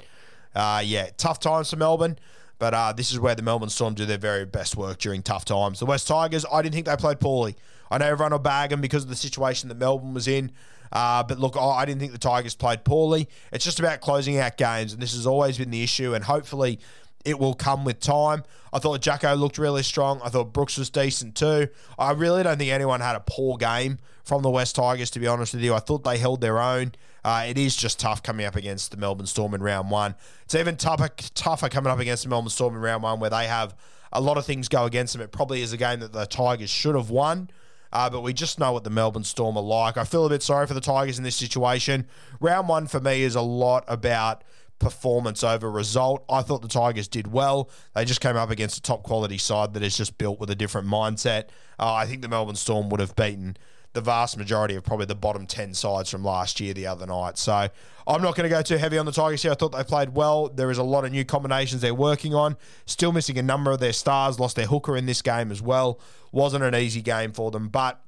Uh, 0.55 0.81
yeah, 0.85 1.11
tough 1.17 1.41
times 1.41 1.71
for 1.71 1.77
Melbourne. 1.77 2.21
But 2.61 2.73
uh, 2.73 2.93
this 2.93 3.11
is 3.11 3.19
where 3.19 3.35
the 3.35 3.43
Melbourne 3.43 3.69
Storm 3.69 3.95
do 3.95 4.07
their 4.07 4.17
very 4.17 4.45
best 4.45 4.77
work 4.77 4.99
during 4.99 5.23
tough 5.23 5.45
times. 5.45 5.81
The 5.81 5.87
West 5.87 6.07
Tigers, 6.07 6.47
I 6.53 6.63
didn't 6.63 6.75
think 6.75 6.87
they 6.87 6.95
played 6.95 7.19
poorly. 7.19 7.57
I 7.91 7.99
know 7.99 8.07
everyone 8.07 8.31
will 8.31 8.39
bag 8.39 8.71
them 8.71 8.81
because 8.81 9.03
of 9.03 9.09
the 9.09 9.17
situation 9.17 9.71
that 9.71 9.79
Melbourne 9.79 10.15
was 10.15 10.29
in. 10.29 10.53
Uh, 10.93 11.23
but 11.23 11.39
look, 11.39 11.57
I 11.57 11.85
didn't 11.85 12.01
think 12.01 12.13
the 12.13 12.19
Tigers 12.19 12.55
played 12.55 12.85
poorly. 12.85 13.29
It's 13.53 13.65
just 13.65 13.79
about 13.79 14.01
closing 14.01 14.39
out 14.39 14.57
games, 14.57 14.93
and 14.93 15.01
this 15.01 15.15
has 15.15 15.27
always 15.27 15.57
been 15.59 15.71
the 15.71 15.83
issue. 15.83 16.15
And 16.15 16.25
hopefully, 16.25 16.81
it 17.25 17.39
will 17.39 17.55
come 17.55 17.85
with 17.85 18.01
time. 18.01 18.45
I 18.73 18.79
thought 18.79 19.01
Jacko 19.01 19.35
looked 19.35 19.59
really 19.59 19.83
strong. 19.83 20.21
I 20.23 20.29
thought 20.29 20.53
Brooks 20.53 20.79
was 20.79 20.91
decent 20.91 21.35
too. 21.35 21.69
I 21.99 22.13
really 22.13 22.43
don't 22.43 22.59
think 22.59 22.71
anyone 22.71 23.01
had 23.01 23.17
a 23.17 23.21
poor 23.21 23.57
game 23.57 23.99
from 24.25 24.43
the 24.43 24.51
West 24.51 24.77
Tigers, 24.77 25.11
to 25.11 25.21
be 25.21 25.27
honest 25.27 25.55
with 25.55 25.63
you. 25.63 25.75
I 25.75 25.81
thought 25.81 26.05
they 26.05 26.19
held 26.19 26.41
their 26.41 26.59
own. 26.59 26.93
Uh, 27.25 27.47
it 27.49 27.59
is 27.59 27.77
just 27.77 27.99
tough 27.99 28.23
coming 28.23 28.47
up 28.47 28.57
against 28.57 28.91
the 28.91 28.97
Melbourne 28.97 29.27
Storm 29.27 29.55
in 29.55 29.63
round 29.63 29.91
one. 29.91 30.15
It's 30.45 30.55
even 30.55 30.77
tougher, 30.77 31.11
tougher 31.35 31.69
coming 31.69 31.93
up 31.93 31.99
against 31.99 32.23
the 32.23 32.31
Melbourne 32.31 32.51
Storm 32.51 32.75
in 32.75 32.81
round 32.81 33.03
one, 33.03 33.21
where 33.21 33.31
they 33.31 33.47
have 33.47 33.77
a 34.13 34.21
lot 34.21 34.39
of 34.39 34.47
things 34.47 34.69
go 34.69 34.85
against 34.85 35.13
them. 35.13 35.23
It 35.23 35.33
probably 35.33 35.63
is 35.63 35.73
a 35.73 35.77
game 35.77 36.01
that 36.01 36.13
the 36.13 36.27
Tigers 36.27 36.71
should 36.71 36.95
have 36.95 37.11
won. 37.11 37.51
Uh, 37.93 38.09
but 38.09 38.23
we 38.23 38.33
just 38.33 38.59
know 38.59 38.73
what 38.73 38.85
the 38.85 38.91
Melbourne 38.91 39.25
Storm 39.25 39.57
are 39.57 39.63
like. 39.63 39.97
I 39.97 40.05
feel 40.05 40.25
a 40.25 40.29
bit 40.29 40.43
sorry 40.43 40.67
for 40.67 40.75
the 40.75 40.81
Tigers 40.81 41.19
in 41.19 41.25
this 41.25 41.35
situation. 41.35 42.07
Round 42.41 42.69
one 42.69 42.87
for 42.87 43.01
me 43.01 43.23
is 43.23 43.35
a 43.35 43.41
lot 43.41 43.85
about 43.89 44.45
performance 44.81 45.45
over 45.45 45.71
result. 45.71 46.25
I 46.29 46.43
thought 46.43 46.63
the 46.63 46.69
Tigers 46.69 47.07
did 47.07 47.31
well. 47.31 47.71
They 47.95 48.05
just 48.05 48.21
came 48.21 48.37
up 48.37 48.51
against 48.51 48.77
a 48.77 48.83
top 48.83 49.05
quality 49.05 49.39
side 49.39 49.75
that 49.75 49.83
is 49.85 49.97
just 49.97 50.19
built 50.19 50.41
with 50.41 50.51
a 50.51 50.57
different 50.57 50.89
mindset. 50.89 51.45
Uh, 51.79 51.95
I 51.95 52.07
think 52.07 52.23
the 52.23 52.29
Melbourne 52.29 52.57
Storm 52.57 52.89
would 52.89 52.99
have 52.99 53.15
beaten 53.15 53.57
the 53.93 54.01
vast 54.01 54.37
majority 54.37 54.77
of 54.77 54.85
probably 54.85 55.07
the 55.07 55.15
bottom 55.15 55.47
10 55.47 55.75
sides 55.75 56.11
from 56.11 56.25
last 56.25 56.61
year 56.61 56.73
the 56.73 56.87
other 56.87 57.07
night. 57.07 57.37
So 57.39 57.69
I'm 58.07 58.23
not 58.23 58.37
going 58.37 58.49
to 58.49 58.49
go 58.49 58.63
too 58.63 58.77
heavy 58.77 58.99
on 58.99 59.07
the 59.07 59.13
Tigers 59.13 59.43
here. 59.43 59.53
I 59.53 59.55
thought 59.55 59.73
they 59.73 59.85
played 59.85 60.15
well. 60.15 60.49
There 60.49 60.71
is 60.71 60.79
a 60.79 60.83
lot 60.83 61.05
of 61.05 61.13
new 61.13 61.25
combinations 61.25 61.83
they're 61.83 61.95
working 61.95 62.35
on. 62.35 62.57
Still 62.87 63.13
missing 63.13 63.39
a 63.39 63.43
number 63.43 63.71
of 63.71 63.81
their 63.81 63.93
stars. 63.93 64.39
Lost 64.39 64.57
their 64.57 64.67
hooker 64.67 64.97
in 64.97 65.07
this 65.07 65.23
game 65.23 65.51
as 65.51 65.61
well. 65.61 66.01
Wasn't 66.33 66.63
an 66.63 66.75
easy 66.75 67.03
game 67.03 67.33
for 67.33 67.51
them, 67.51 67.69
but 67.69 68.01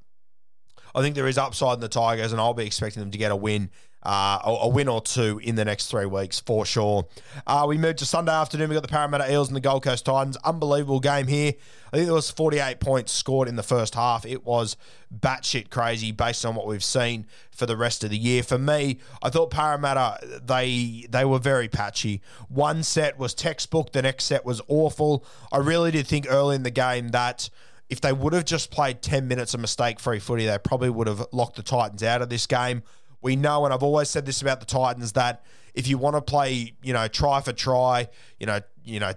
I 0.95 1.01
think 1.01 1.15
there 1.15 1.27
is 1.27 1.37
upside 1.37 1.75
in 1.75 1.79
the 1.81 1.89
Tigers, 1.89 2.31
and 2.31 2.39
I'll 2.39 2.53
be 2.53 2.65
expecting 2.65 3.01
them 3.01 3.11
to 3.11 3.17
get 3.17 3.31
a 3.31 3.35
win 3.35 3.69
uh, 4.05 4.39
a, 4.43 4.67
win 4.67 4.87
or 4.87 5.01
two 5.01 5.39
in 5.43 5.55
the 5.55 5.63
next 5.63 5.87
three 5.87 6.05
weeks 6.05 6.39
for 6.39 6.65
sure. 6.65 7.07
Uh, 7.47 7.65
we 7.67 7.77
moved 7.77 7.99
to 7.99 8.05
Sunday 8.05 8.33
afternoon. 8.33 8.69
We 8.69 8.75
got 8.75 8.81
the 8.81 8.89
Parramatta 8.89 9.31
Eels 9.31 9.47
and 9.47 9.55
the 9.55 9.61
Gold 9.61 9.83
Coast 9.83 10.05
Titans. 10.05 10.37
Unbelievable 10.43 10.99
game 10.99 11.27
here. 11.27 11.53
I 11.91 11.97
think 11.97 12.07
there 12.07 12.15
was 12.15 12.29
48 12.29 12.79
points 12.79 13.11
scored 13.11 13.47
in 13.47 13.55
the 13.55 13.63
first 13.63 13.95
half. 13.95 14.25
It 14.25 14.45
was 14.45 14.75
batshit 15.15 15.69
crazy 15.69 16.11
based 16.11 16.45
on 16.45 16.55
what 16.55 16.67
we've 16.67 16.83
seen 16.83 17.27
for 17.51 17.65
the 17.65 17.77
rest 17.77 18.03
of 18.03 18.09
the 18.09 18.17
year. 18.17 18.43
For 18.43 18.57
me, 18.57 18.99
I 19.21 19.29
thought 19.29 19.51
Parramatta 19.51 20.41
they 20.43 21.05
they 21.09 21.23
were 21.23 21.39
very 21.39 21.69
patchy. 21.69 22.21
One 22.49 22.83
set 22.83 23.17
was 23.17 23.33
textbook. 23.33 23.93
The 23.93 24.01
next 24.01 24.25
set 24.25 24.43
was 24.43 24.61
awful. 24.67 25.25
I 25.51 25.57
really 25.57 25.91
did 25.91 26.07
think 26.07 26.25
early 26.29 26.55
in 26.55 26.63
the 26.63 26.71
game 26.71 27.09
that 27.09 27.49
if 27.89 28.01
they 28.01 28.11
would 28.11 28.33
have 28.33 28.45
just 28.45 28.71
played 28.71 29.01
10 29.01 29.27
minutes 29.27 29.53
of 29.53 29.59
mistake 29.59 29.99
free 29.99 30.19
footy, 30.19 30.47
they 30.47 30.57
probably 30.57 30.89
would 30.89 31.05
have 31.05 31.27
locked 31.31 31.57
the 31.57 31.63
Titans 31.63 32.01
out 32.01 32.23
of 32.23 32.29
this 32.29 32.47
game. 32.47 32.81
We 33.23 33.35
know, 33.35 33.65
and 33.65 33.73
I've 33.73 33.83
always 33.83 34.09
said 34.09 34.25
this 34.25 34.41
about 34.41 34.59
the 34.59 34.65
Titans, 34.65 35.13
that 35.13 35.43
if 35.73 35.87
you 35.87 35.97
want 35.97 36.15
to 36.15 36.21
play, 36.21 36.75
you 36.83 36.93
know, 36.93 37.07
try 37.07 37.41
for 37.41 37.53
try, 37.53 38.09
you 38.39 38.45
know, 38.45 38.59
you 38.83 38.99
know, 38.99 39.13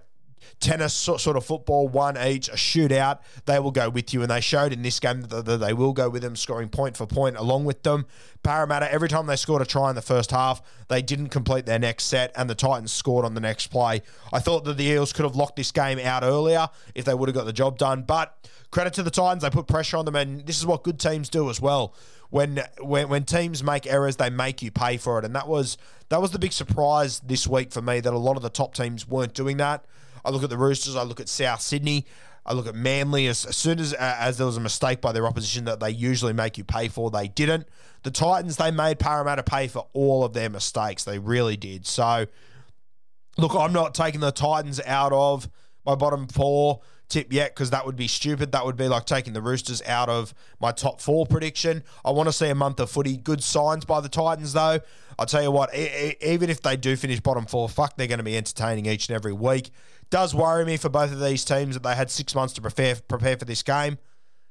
tennis 0.60 0.94
sort 0.94 1.36
of 1.36 1.44
football, 1.44 1.88
one 1.88 2.16
each, 2.16 2.48
a 2.48 2.52
shootout, 2.52 3.18
they 3.44 3.58
will 3.58 3.70
go 3.70 3.88
with 3.88 4.14
you. 4.14 4.22
And 4.22 4.30
they 4.30 4.40
showed 4.40 4.72
in 4.72 4.82
this 4.82 5.00
game 5.00 5.22
that 5.22 5.44
they 5.44 5.72
will 5.72 5.92
go 5.92 6.08
with 6.08 6.22
them, 6.22 6.36
scoring 6.36 6.68
point 6.68 6.96
for 6.96 7.06
point 7.06 7.36
along 7.36 7.64
with 7.64 7.82
them. 7.82 8.06
Parramatta, 8.42 8.90
every 8.92 9.08
time 9.08 9.26
they 9.26 9.36
scored 9.36 9.60
a 9.60 9.66
try 9.66 9.90
in 9.90 9.96
the 9.96 10.02
first 10.02 10.30
half, 10.30 10.62
they 10.88 11.02
didn't 11.02 11.28
complete 11.28 11.66
their 11.66 11.78
next 11.78 12.04
set, 12.04 12.32
and 12.36 12.48
the 12.48 12.54
Titans 12.54 12.92
scored 12.92 13.24
on 13.24 13.34
the 13.34 13.40
next 13.40 13.68
play. 13.68 14.02
I 14.32 14.38
thought 14.38 14.64
that 14.64 14.76
the 14.76 14.84
Eels 14.84 15.12
could 15.12 15.24
have 15.24 15.36
locked 15.36 15.56
this 15.56 15.72
game 15.72 15.98
out 15.98 16.22
earlier 16.22 16.68
if 16.94 17.04
they 17.04 17.14
would 17.14 17.28
have 17.28 17.36
got 17.36 17.44
the 17.44 17.52
job 17.52 17.76
done. 17.76 18.02
But 18.02 18.36
credit 18.70 18.94
to 18.94 19.02
the 19.02 19.10
Titans, 19.10 19.42
they 19.42 19.50
put 19.50 19.66
pressure 19.66 19.96
on 19.96 20.04
them, 20.04 20.16
and 20.16 20.46
this 20.46 20.58
is 20.58 20.64
what 20.66 20.84
good 20.84 21.00
teams 21.00 21.28
do 21.28 21.50
as 21.50 21.60
well 21.60 21.94
when 22.30 22.62
when 22.80 23.08
when 23.08 23.24
teams 23.24 23.62
make 23.62 23.86
errors, 23.86 24.16
they 24.16 24.30
make 24.30 24.62
you 24.62 24.70
pay 24.70 24.96
for 24.96 25.18
it, 25.18 25.24
and 25.24 25.34
that 25.34 25.48
was 25.48 25.78
that 26.08 26.20
was 26.20 26.30
the 26.30 26.38
big 26.38 26.52
surprise 26.52 27.20
this 27.20 27.46
week 27.46 27.72
for 27.72 27.82
me 27.82 28.00
that 28.00 28.12
a 28.12 28.18
lot 28.18 28.36
of 28.36 28.42
the 28.42 28.50
top 28.50 28.74
teams 28.74 29.08
weren't 29.08 29.34
doing 29.34 29.56
that. 29.58 29.84
I 30.24 30.30
look 30.30 30.42
at 30.42 30.50
the 30.50 30.58
Roosters, 30.58 30.96
I 30.96 31.02
look 31.02 31.20
at 31.20 31.28
South 31.28 31.60
Sydney, 31.60 32.04
I 32.44 32.52
look 32.52 32.66
at 32.66 32.74
Manly. 32.74 33.26
As, 33.28 33.44
as 33.44 33.56
soon 33.56 33.78
as 33.78 33.92
as 33.92 34.38
there 34.38 34.46
was 34.46 34.56
a 34.56 34.60
mistake 34.60 35.00
by 35.00 35.12
their 35.12 35.26
opposition 35.26 35.64
that 35.64 35.80
they 35.80 35.90
usually 35.90 36.32
make 36.32 36.58
you 36.58 36.64
pay 36.64 36.88
for, 36.88 37.10
they 37.10 37.28
didn't. 37.28 37.68
The 38.02 38.10
Titans 38.10 38.56
they 38.56 38.70
made 38.70 38.98
Parramatta 38.98 39.42
pay 39.42 39.68
for 39.68 39.86
all 39.92 40.24
of 40.24 40.32
their 40.32 40.50
mistakes. 40.50 41.04
They 41.04 41.18
really 41.18 41.56
did. 41.56 41.86
So, 41.86 42.26
look, 43.38 43.54
I'm 43.54 43.72
not 43.72 43.94
taking 43.94 44.20
the 44.20 44.32
Titans 44.32 44.80
out 44.84 45.12
of 45.12 45.48
my 45.84 45.94
bottom 45.94 46.26
four 46.26 46.80
tip 47.08 47.32
yet 47.32 47.54
because 47.54 47.70
that 47.70 47.86
would 47.86 47.96
be 47.96 48.08
stupid. 48.08 48.52
That 48.52 48.64
would 48.64 48.76
be 48.76 48.88
like 48.88 49.06
taking 49.06 49.32
the 49.32 49.42
Roosters 49.42 49.82
out 49.86 50.08
of 50.08 50.34
my 50.60 50.72
top 50.72 51.00
four 51.00 51.26
prediction. 51.26 51.82
I 52.04 52.10
want 52.10 52.28
to 52.28 52.32
see 52.32 52.48
a 52.48 52.54
month 52.54 52.80
of 52.80 52.90
footy. 52.90 53.16
Good 53.16 53.42
signs 53.42 53.84
by 53.84 54.00
the 54.00 54.08
Titans, 54.08 54.52
though. 54.52 54.80
I'll 55.18 55.26
tell 55.26 55.42
you 55.42 55.50
what, 55.50 55.74
even 55.74 56.50
if 56.50 56.62
they 56.62 56.76
do 56.76 56.96
finish 56.96 57.20
bottom 57.20 57.46
four, 57.46 57.68
fuck, 57.68 57.96
they're 57.96 58.06
going 58.06 58.18
to 58.18 58.24
be 58.24 58.36
entertaining 58.36 58.86
each 58.86 59.08
and 59.08 59.16
every 59.16 59.32
week. 59.32 59.70
Does 60.10 60.34
worry 60.34 60.64
me 60.64 60.76
for 60.76 60.88
both 60.88 61.12
of 61.12 61.20
these 61.20 61.44
teams 61.44 61.74
that 61.74 61.82
they 61.82 61.94
had 61.94 62.10
six 62.10 62.34
months 62.34 62.54
to 62.54 62.60
prepare 62.60 62.96
prepare 63.08 63.36
for 63.36 63.44
this 63.44 63.62
game. 63.62 63.98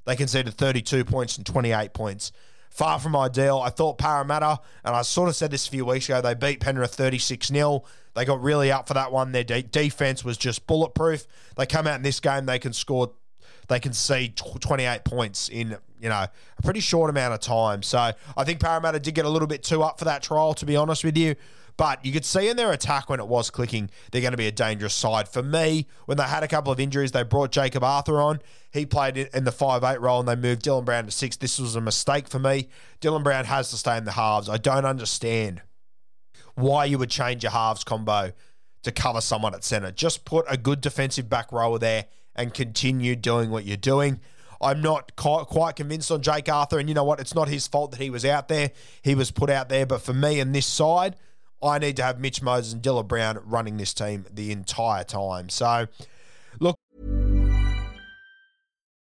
They 0.06 0.16
conceded 0.16 0.54
32 0.54 1.06
points 1.06 1.38
and 1.38 1.46
28 1.46 1.94
points 1.94 2.32
far 2.76 3.00
from 3.00 3.16
ideal. 3.16 3.62
I 3.64 3.70
thought 3.70 3.98
Parramatta, 3.98 4.60
and 4.84 4.96
I 4.96 5.02
sort 5.02 5.30
of 5.30 5.36
said 5.36 5.50
this 5.50 5.66
a 5.66 5.72
few 5.72 5.86
weeks 5.86 6.10
ago, 6.10 6.22
they 6.22 6.34
beat 6.34 6.60
Penrith 6.60 6.94
36 6.94 7.48
0. 7.48 7.84
They 8.16 8.26
got 8.26 8.42
really 8.42 8.72
up 8.72 8.88
for 8.88 8.94
that 8.94 9.12
one. 9.12 9.32
Their 9.32 9.44
de- 9.44 9.62
defense 9.62 10.24
was 10.24 10.38
just 10.38 10.66
bulletproof. 10.68 11.28
They 11.58 11.66
come 11.66 11.86
out 11.86 11.96
in 11.96 12.02
this 12.02 12.20
game, 12.20 12.46
they 12.46 12.60
can 12.60 12.74
score, 12.74 13.12
they 13.68 13.80
can 13.80 13.94
see 13.94 14.30
28 14.30 15.04
points 15.04 15.50
in, 15.50 15.78
you 16.00 16.10
know, 16.10 16.26
a 16.26 16.62
pretty 16.64 16.80
short 16.80 17.10
amount 17.10 17.34
of 17.34 17.42
time. 17.42 17.84
So 17.84 18.12
I 18.38 18.44
think 18.44 18.60
Parramatta 18.60 19.00
did 19.00 19.14
get 19.14 19.26
a 19.26 19.30
little 19.30 19.48
bit 19.48 19.64
too 19.64 19.84
up 19.84 20.00
for 20.00 20.06
that 20.06 20.24
trial, 20.24 20.54
to 20.56 20.66
be 20.66 20.76
honest 20.76 21.04
with 21.04 21.18
you. 21.18 21.36
But 21.78 22.06
you 22.06 22.14
could 22.14 22.24
see 22.24 22.48
in 22.48 22.56
their 22.56 22.72
attack 22.72 23.10
when 23.10 23.20
it 23.20 23.28
was 23.28 23.50
clicking, 23.50 23.90
they're 24.12 24.22
going 24.22 24.32
to 24.32 24.38
be 24.38 24.48
a 24.48 24.52
dangerous 24.52 24.94
side. 24.94 25.28
For 25.28 25.44
me, 25.44 25.88
when 26.06 26.18
they 26.18 26.24
had 26.24 26.42
a 26.42 26.48
couple 26.48 26.72
of 26.72 26.80
injuries, 26.80 27.12
they 27.12 27.24
brought 27.24 27.52
Jakob 27.52 27.84
Arthur 27.84 28.22
on. 28.22 28.40
He 28.72 28.86
played 28.86 29.18
in 29.18 29.44
the 29.44 29.52
5'8 29.52 30.00
role 30.00 30.22
and 30.22 30.30
they 30.30 30.38
moved 30.38 30.64
Dylan 30.64 30.86
Brown 30.86 31.06
to 31.06 31.12
6. 31.12 31.36
This 31.36 31.60
was 31.60 31.76
a 31.76 31.82
mistake 31.82 32.30
for 32.30 32.40
me. 32.40 32.70
Dylan 33.02 33.24
Brown 33.24 33.44
has 33.46 33.72
to 33.72 33.78
stay 33.78 33.98
in 33.98 34.06
the 34.06 34.14
halves. 34.14 34.48
I 34.48 34.56
don't 34.56 34.86
understand 34.86 35.62
why 36.56 36.86
you 36.86 36.98
would 36.98 37.10
change 37.10 37.44
your 37.44 37.52
halves 37.52 37.84
combo 37.84 38.32
to 38.84 38.92
cover 38.92 39.22
someone 39.22 39.54
at 39.54 39.64
centre. 39.64 39.92
Just 39.92 40.26
put 40.26 40.46
a 40.50 40.58
good 40.58 40.82
defensive 40.82 41.30
back 41.30 41.52
rower 41.52 41.80
there 41.80 42.06
and 42.36 42.54
continue 42.54 43.16
doing 43.16 43.50
what 43.50 43.66
you're 43.66 43.78
doing. 43.78 44.20
I'm 44.62 44.82
not 44.82 45.16
quite 45.16 45.76
convinced 45.76 46.12
on 46.12 46.22
Jake 46.22 46.50
Arthur, 46.50 46.80
and 46.80 46.88
you 46.88 46.96
know 46.96 47.04
what? 47.04 47.20
It's 47.20 47.36
not 47.36 47.50
his 47.50 47.68
fault 47.68 47.92
that 47.92 48.00
he 48.00 48.10
was 48.10 48.26
out 48.26 48.48
there. 48.48 48.72
He 49.02 49.14
was 49.14 49.32
put 49.32 49.50
out 49.50 49.70
there, 49.70 49.86
but 49.86 50.02
for 50.02 50.14
me 50.14 50.40
and 50.40 50.56
this 50.56 50.66
side, 50.66 51.16
I 51.62 51.78
need 51.78 51.98
to 51.98 52.04
have 52.04 52.20
Mitch 52.20 52.42
Moses 52.42 52.74
and 52.74 52.82
Dylan 52.82 53.08
Brown 53.08 53.40
running 53.44 53.78
this 53.78 53.94
team 53.94 54.26
the 54.32 54.52
entire 54.52 55.04
time. 55.04 55.50
So, 55.50 55.88
look. 56.60 56.78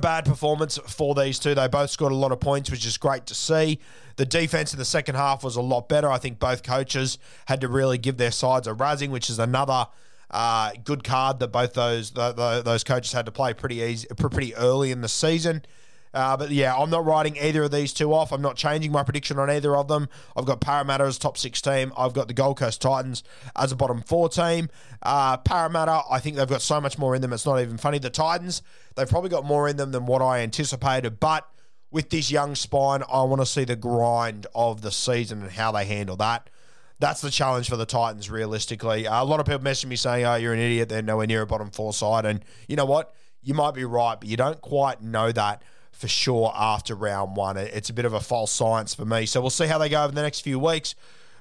Bad 0.00 0.24
performance 0.24 0.78
for 0.86 1.14
these 1.14 1.38
two. 1.38 1.54
They 1.54 1.68
both 1.68 1.90
scored 1.90 2.12
a 2.12 2.16
lot 2.16 2.32
of 2.32 2.40
points, 2.40 2.70
which 2.70 2.86
is 2.86 2.96
great 2.96 3.26
to 3.26 3.34
see. 3.34 3.78
The 4.16 4.24
defense 4.24 4.72
in 4.72 4.78
the 4.78 4.84
second 4.84 5.16
half 5.16 5.44
was 5.44 5.56
a 5.56 5.60
lot 5.60 5.88
better. 5.88 6.10
I 6.10 6.18
think 6.18 6.38
both 6.38 6.62
coaches 6.62 7.18
had 7.46 7.60
to 7.60 7.68
really 7.68 7.98
give 7.98 8.16
their 8.16 8.30
sides 8.30 8.66
a 8.66 8.74
razzing, 8.74 9.10
which 9.10 9.28
is 9.28 9.38
another 9.38 9.86
Uh, 10.30 10.72
good 10.84 11.04
card 11.04 11.38
that 11.38 11.48
both 11.48 11.72
those 11.72 12.10
the, 12.10 12.32
the, 12.32 12.60
those 12.62 12.84
coaches 12.84 13.12
had 13.12 13.24
to 13.24 13.32
play 13.32 13.54
pretty 13.54 13.76
easy, 13.76 14.06
pretty 14.14 14.54
early 14.56 14.90
in 14.90 15.00
the 15.00 15.08
season. 15.08 15.62
Uh, 16.18 16.36
but 16.36 16.50
yeah, 16.50 16.74
I'm 16.74 16.90
not 16.90 17.04
writing 17.04 17.36
either 17.36 17.62
of 17.62 17.70
these 17.70 17.92
two 17.92 18.12
off. 18.12 18.32
I'm 18.32 18.42
not 18.42 18.56
changing 18.56 18.90
my 18.90 19.04
prediction 19.04 19.38
on 19.38 19.48
either 19.48 19.76
of 19.76 19.86
them. 19.86 20.08
I've 20.36 20.46
got 20.46 20.60
Parramatta 20.60 21.04
as 21.04 21.16
top 21.16 21.38
six 21.38 21.62
team. 21.62 21.92
I've 21.96 22.12
got 22.12 22.26
the 22.26 22.34
Gold 22.34 22.58
Coast 22.58 22.82
Titans 22.82 23.22
as 23.54 23.70
a 23.70 23.76
bottom 23.76 24.02
four 24.02 24.28
team. 24.28 24.68
Uh, 25.00 25.36
Parramatta, 25.36 26.02
I 26.10 26.18
think 26.18 26.34
they've 26.34 26.48
got 26.48 26.60
so 26.60 26.80
much 26.80 26.98
more 26.98 27.14
in 27.14 27.22
them. 27.22 27.32
It's 27.32 27.46
not 27.46 27.60
even 27.60 27.78
funny. 27.78 28.00
The 28.00 28.10
Titans, 28.10 28.62
they've 28.96 29.08
probably 29.08 29.30
got 29.30 29.44
more 29.44 29.68
in 29.68 29.76
them 29.76 29.92
than 29.92 30.06
what 30.06 30.20
I 30.20 30.40
anticipated. 30.40 31.20
But 31.20 31.48
with 31.92 32.10
this 32.10 32.32
young 32.32 32.56
spine, 32.56 33.04
I 33.08 33.22
want 33.22 33.40
to 33.40 33.46
see 33.46 33.62
the 33.62 33.76
grind 33.76 34.48
of 34.56 34.82
the 34.82 34.90
season 34.90 35.42
and 35.42 35.52
how 35.52 35.70
they 35.70 35.84
handle 35.84 36.16
that. 36.16 36.50
That's 36.98 37.20
the 37.20 37.30
challenge 37.30 37.68
for 37.68 37.76
the 37.76 37.86
Titans, 37.86 38.28
realistically. 38.28 39.06
Uh, 39.06 39.22
a 39.22 39.24
lot 39.24 39.38
of 39.38 39.46
people 39.46 39.60
messaging 39.60 39.86
me 39.90 39.94
saying, 39.94 40.24
oh, 40.24 40.34
you're 40.34 40.52
an 40.52 40.58
idiot. 40.58 40.88
They're 40.88 41.00
nowhere 41.00 41.28
near 41.28 41.42
a 41.42 41.46
bottom 41.46 41.70
four 41.70 41.92
side. 41.92 42.24
And 42.24 42.44
you 42.66 42.74
know 42.74 42.86
what? 42.86 43.14
You 43.40 43.54
might 43.54 43.74
be 43.74 43.84
right, 43.84 44.18
but 44.18 44.28
you 44.28 44.36
don't 44.36 44.60
quite 44.60 45.00
know 45.00 45.30
that 45.30 45.62
for 45.98 46.06
sure 46.06 46.52
after 46.54 46.94
round 46.94 47.36
one. 47.36 47.56
It's 47.56 47.90
a 47.90 47.92
bit 47.92 48.04
of 48.04 48.14
a 48.14 48.20
false 48.20 48.52
science 48.52 48.94
for 48.94 49.04
me. 49.04 49.26
So 49.26 49.40
we'll 49.40 49.50
see 49.50 49.66
how 49.66 49.78
they 49.78 49.88
go 49.88 50.04
over 50.04 50.14
the 50.14 50.22
next 50.22 50.40
few 50.40 50.58
weeks. 50.58 50.94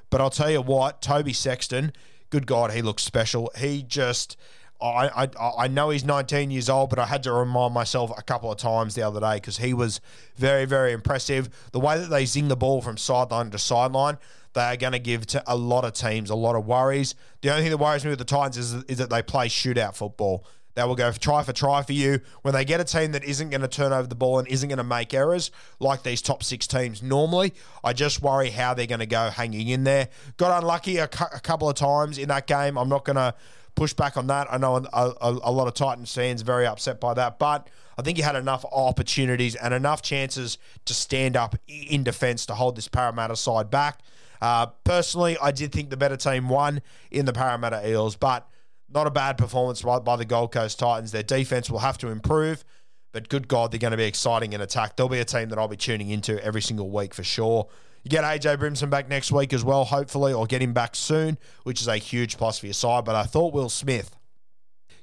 But 0.10 0.20
I'll 0.20 0.32
tell 0.32 0.50
you 0.50 0.64
what, 0.64 1.00
Toby 1.02 1.32
Sexton, 1.32 1.94
good 2.32 2.48
God, 2.48 2.72
he 2.72 2.82
looks 2.82 3.04
special. 3.04 3.52
He 3.58 3.84
just. 3.84 4.36
I, 4.80 5.10
I 5.40 5.64
I 5.64 5.68
know 5.68 5.90
he's 5.90 6.06
19 6.06 6.52
years 6.52 6.70
old, 6.70 6.92
but 6.92 7.00
I 7.00 7.08
had 7.08 7.24
to 7.24 7.32
remind 7.32 7.74
myself 7.74 8.12
a 8.16 8.22
couple 8.22 8.52
of 8.52 8.60
times 8.60 8.94
the 8.94 9.02
other 9.02 9.20
day 9.20 9.36
because 9.38 9.58
he 9.58 9.74
was 9.74 10.00
very, 10.36 10.66
very 10.66 10.92
impressive. 10.92 11.50
The 11.72 11.80
way 11.80 11.98
that 11.98 12.12
they 12.12 12.26
zing 12.28 12.48
the 12.48 12.56
ball 12.56 12.84
from 12.84 12.96
sideline 12.96 13.50
to 13.50 13.58
sideline, 13.58 14.20
they 14.54 14.62
are 14.62 14.78
going 14.78 14.94
to 14.94 15.00
give 15.00 15.26
to 15.28 15.44
a 15.48 15.56
lot 15.56 15.84
of 15.84 15.94
teams 15.94 16.30
a 16.30 16.36
lot 16.36 16.56
of 16.56 16.68
worries. 16.68 17.16
The 17.42 17.50
only 17.50 17.64
thing 17.64 17.72
that 17.72 17.80
worries 17.80 18.04
me 18.04 18.12
with 18.12 18.20
the 18.20 18.26
Titans 18.26 18.58
is, 18.58 18.84
is 18.84 19.00
that 19.00 19.10
they 19.10 19.24
play 19.24 19.48
shootout 19.48 19.96
football. 19.96 20.46
They 20.78 20.84
will 20.84 20.94
go 20.94 21.12
try 21.12 21.42
for 21.42 21.54
try 21.54 21.82
for 21.82 21.94
you. 21.94 22.22
When 22.44 22.54
they 22.54 22.64
get 22.64 22.80
a 22.80 22.84
team 22.84 23.14
that 23.14 23.24
isn't 23.24 23.50
going 23.50 23.62
to 23.62 23.68
turn 23.68 23.92
over 23.92 24.08
the 24.08 24.14
ball 24.14 24.38
and 24.38 24.48
isn't 24.48 24.70
going 24.70 24.78
to 24.78 24.84
make 24.84 25.12
errors 25.12 25.50
like 25.80 26.04
these 26.04 26.22
top 26.22 26.44
six 26.44 26.68
teams 26.68 27.02
normally, 27.02 27.56
I 27.84 27.94
just 27.94 28.22
worry 28.22 28.52
how 28.52 28.76
they're 28.76 28.86
going 28.86 29.00
to 29.00 29.08
go 29.08 29.32
hanging 29.32 29.70
in 29.70 29.86
there. 29.86 30.10
Got 30.38 30.62
unlucky 30.62 30.98
a, 30.98 31.08
cu- 31.08 31.36
a 31.36 31.40
couple 31.40 31.68
of 31.68 31.74
times 31.74 32.20
in 32.20 32.28
that 32.28 32.46
game. 32.46 32.78
I'm 32.78 32.90
not 32.90 33.06
going 33.06 33.16
to 33.16 33.34
push 33.74 33.94
back 33.94 34.18
on 34.18 34.28
that. 34.28 34.54
I 34.54 34.60
know 34.60 34.76
a, 34.76 35.14
a, 35.20 35.40
a, 35.46 35.52
lot 35.52 35.68
of 35.68 35.74
Titans 35.74 36.14
fans 36.14 36.44
very 36.44 36.68
upset 36.68 37.02
by 37.02 37.16
that, 37.16 37.40
but 37.40 37.68
I 37.98 38.04
think 38.04 38.20
you 38.20 38.24
had 38.24 38.36
enough 38.36 38.64
opportunities 38.72 39.56
and 39.56 39.74
enough 39.74 40.04
chances 40.04 40.60
to 40.86 40.94
stand 40.94 41.36
up 41.36 41.56
in 41.68 42.04
defence 42.04 42.46
to 42.46 42.54
hold 42.54 42.76
this 42.76 42.88
Parramatta 42.88 43.36
side 43.36 43.72
back. 43.72 44.02
Uh, 44.40 44.68
personally, 44.84 45.38
I 45.42 45.50
did 45.50 45.72
think 45.72 45.90
the 45.90 45.98
better 45.98 46.18
team 46.18 46.50
won 46.50 46.84
in 47.10 47.26
the 47.26 47.34
Parramatta 47.34 47.90
Eels, 47.90 48.16
but 48.16 48.48
not 48.90 49.08
a 49.08 49.12
bad 49.12 49.38
performance 49.38 49.82
by, 49.82 50.00
by 50.00 50.16
the 50.16 50.26
Gold 50.26 50.52
Coast 50.52 50.80
Titans. 50.80 51.12
Their 51.12 51.24
defense 51.24 51.70
will 51.70 51.80
have 51.80 51.98
to 52.00 52.08
improve, 52.08 52.64
but 53.12 53.30
good 53.30 53.48
God, 53.48 53.72
they're 53.72 53.80
going 53.80 53.92
to 53.92 53.98
be 53.98 54.06
exciting 54.06 54.54
in 54.54 54.62
attack. 54.62 54.96
They'll 54.96 55.10
be 55.10 55.20
a 55.20 55.26
team 55.26 55.50
that 55.50 55.60
I'll 55.60 55.68
be 55.68 55.78
tuning 55.78 56.10
into 56.10 56.44
every 56.44 56.62
single 56.62 56.90
week 56.90 57.14
for 57.14 57.24
sure. 57.24 57.68
You 58.04 58.10
get 58.10 58.24
AJ 58.24 58.60
Brimson 58.60 58.90
back 58.90 59.10
next 59.10 59.32
week 59.32 59.52
as 59.54 59.66
well, 59.66 59.84
hopefully, 59.84 60.32
or 60.32 60.46
get 60.46 60.62
him 60.62 60.72
back 60.72 60.96
soon, 60.96 61.38
which 61.64 61.82
is 61.82 61.88
a 61.88 61.98
huge 61.98 62.38
plus 62.38 62.60
for 62.60 62.68
your 62.68 62.74
side. 62.74 63.04
But 63.04 63.16
I 63.16 63.24
thought 63.24 63.54
Will 63.54 63.70
Smith 63.70 64.16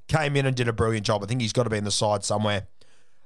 came 0.08 0.36
in 0.36 0.46
and 0.46 0.56
did 0.56 0.68
a 0.68 0.72
brilliant 0.72 1.04
job. 1.04 1.22
I 1.22 1.26
think 1.26 1.40
he's 1.40 1.52
got 1.52 1.64
to 1.64 1.70
be 1.70 1.76
in 1.76 1.84
the 1.84 1.90
side 1.90 2.24
somewhere. 2.24 2.66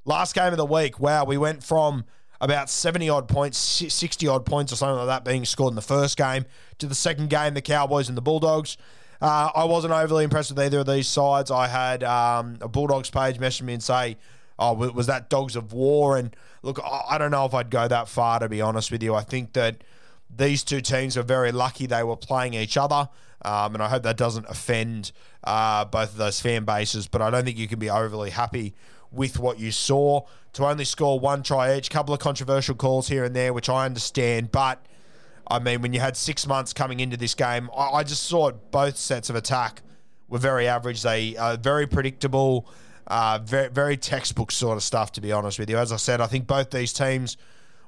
Last 0.04 0.34
game 0.34 0.52
of 0.52 0.56
the 0.56 0.66
week, 0.66 0.98
wow, 0.98 1.24
we 1.24 1.36
went 1.36 1.62
from 1.62 2.04
about 2.40 2.70
70 2.70 3.08
odd 3.08 3.28
points, 3.28 3.58
60 3.58 4.26
odd 4.28 4.46
points 4.46 4.72
or 4.72 4.76
something 4.76 4.96
like 4.96 5.06
that 5.06 5.24
being 5.24 5.44
scored 5.44 5.72
in 5.72 5.76
the 5.76 5.82
first 5.82 6.16
game 6.16 6.44
to 6.78 6.86
the 6.86 6.94
second 6.94 7.30
game, 7.30 7.54
the 7.54 7.62
Cowboys 7.62 8.08
and 8.08 8.16
the 8.16 8.22
Bulldogs. 8.22 8.76
Uh, 9.20 9.50
I 9.54 9.64
wasn't 9.64 9.92
overly 9.92 10.24
impressed 10.24 10.50
with 10.50 10.60
either 10.60 10.80
of 10.80 10.86
these 10.86 11.08
sides. 11.08 11.50
I 11.50 11.66
had 11.66 12.04
um, 12.04 12.58
a 12.60 12.68
Bulldogs 12.68 13.10
page 13.10 13.38
message 13.38 13.62
me 13.62 13.74
and 13.74 13.82
say, 13.82 14.16
"Oh, 14.58 14.74
was 14.74 15.06
that 15.06 15.28
Dogs 15.28 15.56
of 15.56 15.72
War?" 15.72 16.16
And 16.16 16.34
look, 16.62 16.80
I 16.84 17.18
don't 17.18 17.30
know 17.30 17.44
if 17.44 17.54
I'd 17.54 17.70
go 17.70 17.88
that 17.88 18.08
far 18.08 18.38
to 18.38 18.48
be 18.48 18.60
honest 18.60 18.92
with 18.92 19.02
you. 19.02 19.14
I 19.14 19.22
think 19.22 19.54
that 19.54 19.82
these 20.34 20.62
two 20.62 20.80
teams 20.80 21.16
are 21.16 21.22
very 21.22 21.52
lucky 21.52 21.86
they 21.86 22.02
were 22.02 22.16
playing 22.16 22.54
each 22.54 22.76
other. 22.76 23.08
Um, 23.42 23.74
and 23.74 23.82
I 23.82 23.88
hope 23.88 24.02
that 24.02 24.16
doesn't 24.16 24.46
offend 24.48 25.12
uh, 25.44 25.84
both 25.84 26.12
of 26.12 26.16
those 26.16 26.40
fan 26.40 26.64
bases. 26.64 27.06
But 27.06 27.22
I 27.22 27.30
don't 27.30 27.44
think 27.44 27.56
you 27.56 27.68
can 27.68 27.78
be 27.78 27.90
overly 27.90 28.30
happy 28.30 28.74
with 29.10 29.38
what 29.38 29.58
you 29.58 29.72
saw. 29.72 30.22
To 30.54 30.66
only 30.66 30.84
score 30.84 31.20
one 31.20 31.42
try 31.42 31.76
each, 31.76 31.90
couple 31.90 32.12
of 32.14 32.20
controversial 32.20 32.74
calls 32.74 33.08
here 33.08 33.24
and 33.24 33.34
there, 33.34 33.52
which 33.52 33.68
I 33.68 33.84
understand. 33.84 34.50
But 34.50 34.84
I 35.50 35.58
mean, 35.58 35.80
when 35.80 35.92
you 35.92 36.00
had 36.00 36.16
six 36.16 36.46
months 36.46 36.72
coming 36.72 37.00
into 37.00 37.16
this 37.16 37.34
game, 37.34 37.70
I, 37.76 37.88
I 37.88 38.04
just 38.04 38.30
it, 38.32 38.70
both 38.70 38.96
sets 38.96 39.30
of 39.30 39.36
attack 39.36 39.82
were 40.28 40.38
very 40.38 40.68
average. 40.68 41.02
They 41.02 41.36
are 41.36 41.56
very 41.56 41.86
predictable, 41.86 42.68
uh, 43.06 43.40
very, 43.42 43.68
very 43.68 43.96
textbook 43.96 44.52
sort 44.52 44.76
of 44.76 44.82
stuff, 44.82 45.12
to 45.12 45.20
be 45.20 45.32
honest 45.32 45.58
with 45.58 45.70
you. 45.70 45.78
As 45.78 45.90
I 45.90 45.96
said, 45.96 46.20
I 46.20 46.26
think 46.26 46.46
both 46.46 46.70
these 46.70 46.92
teams 46.92 47.38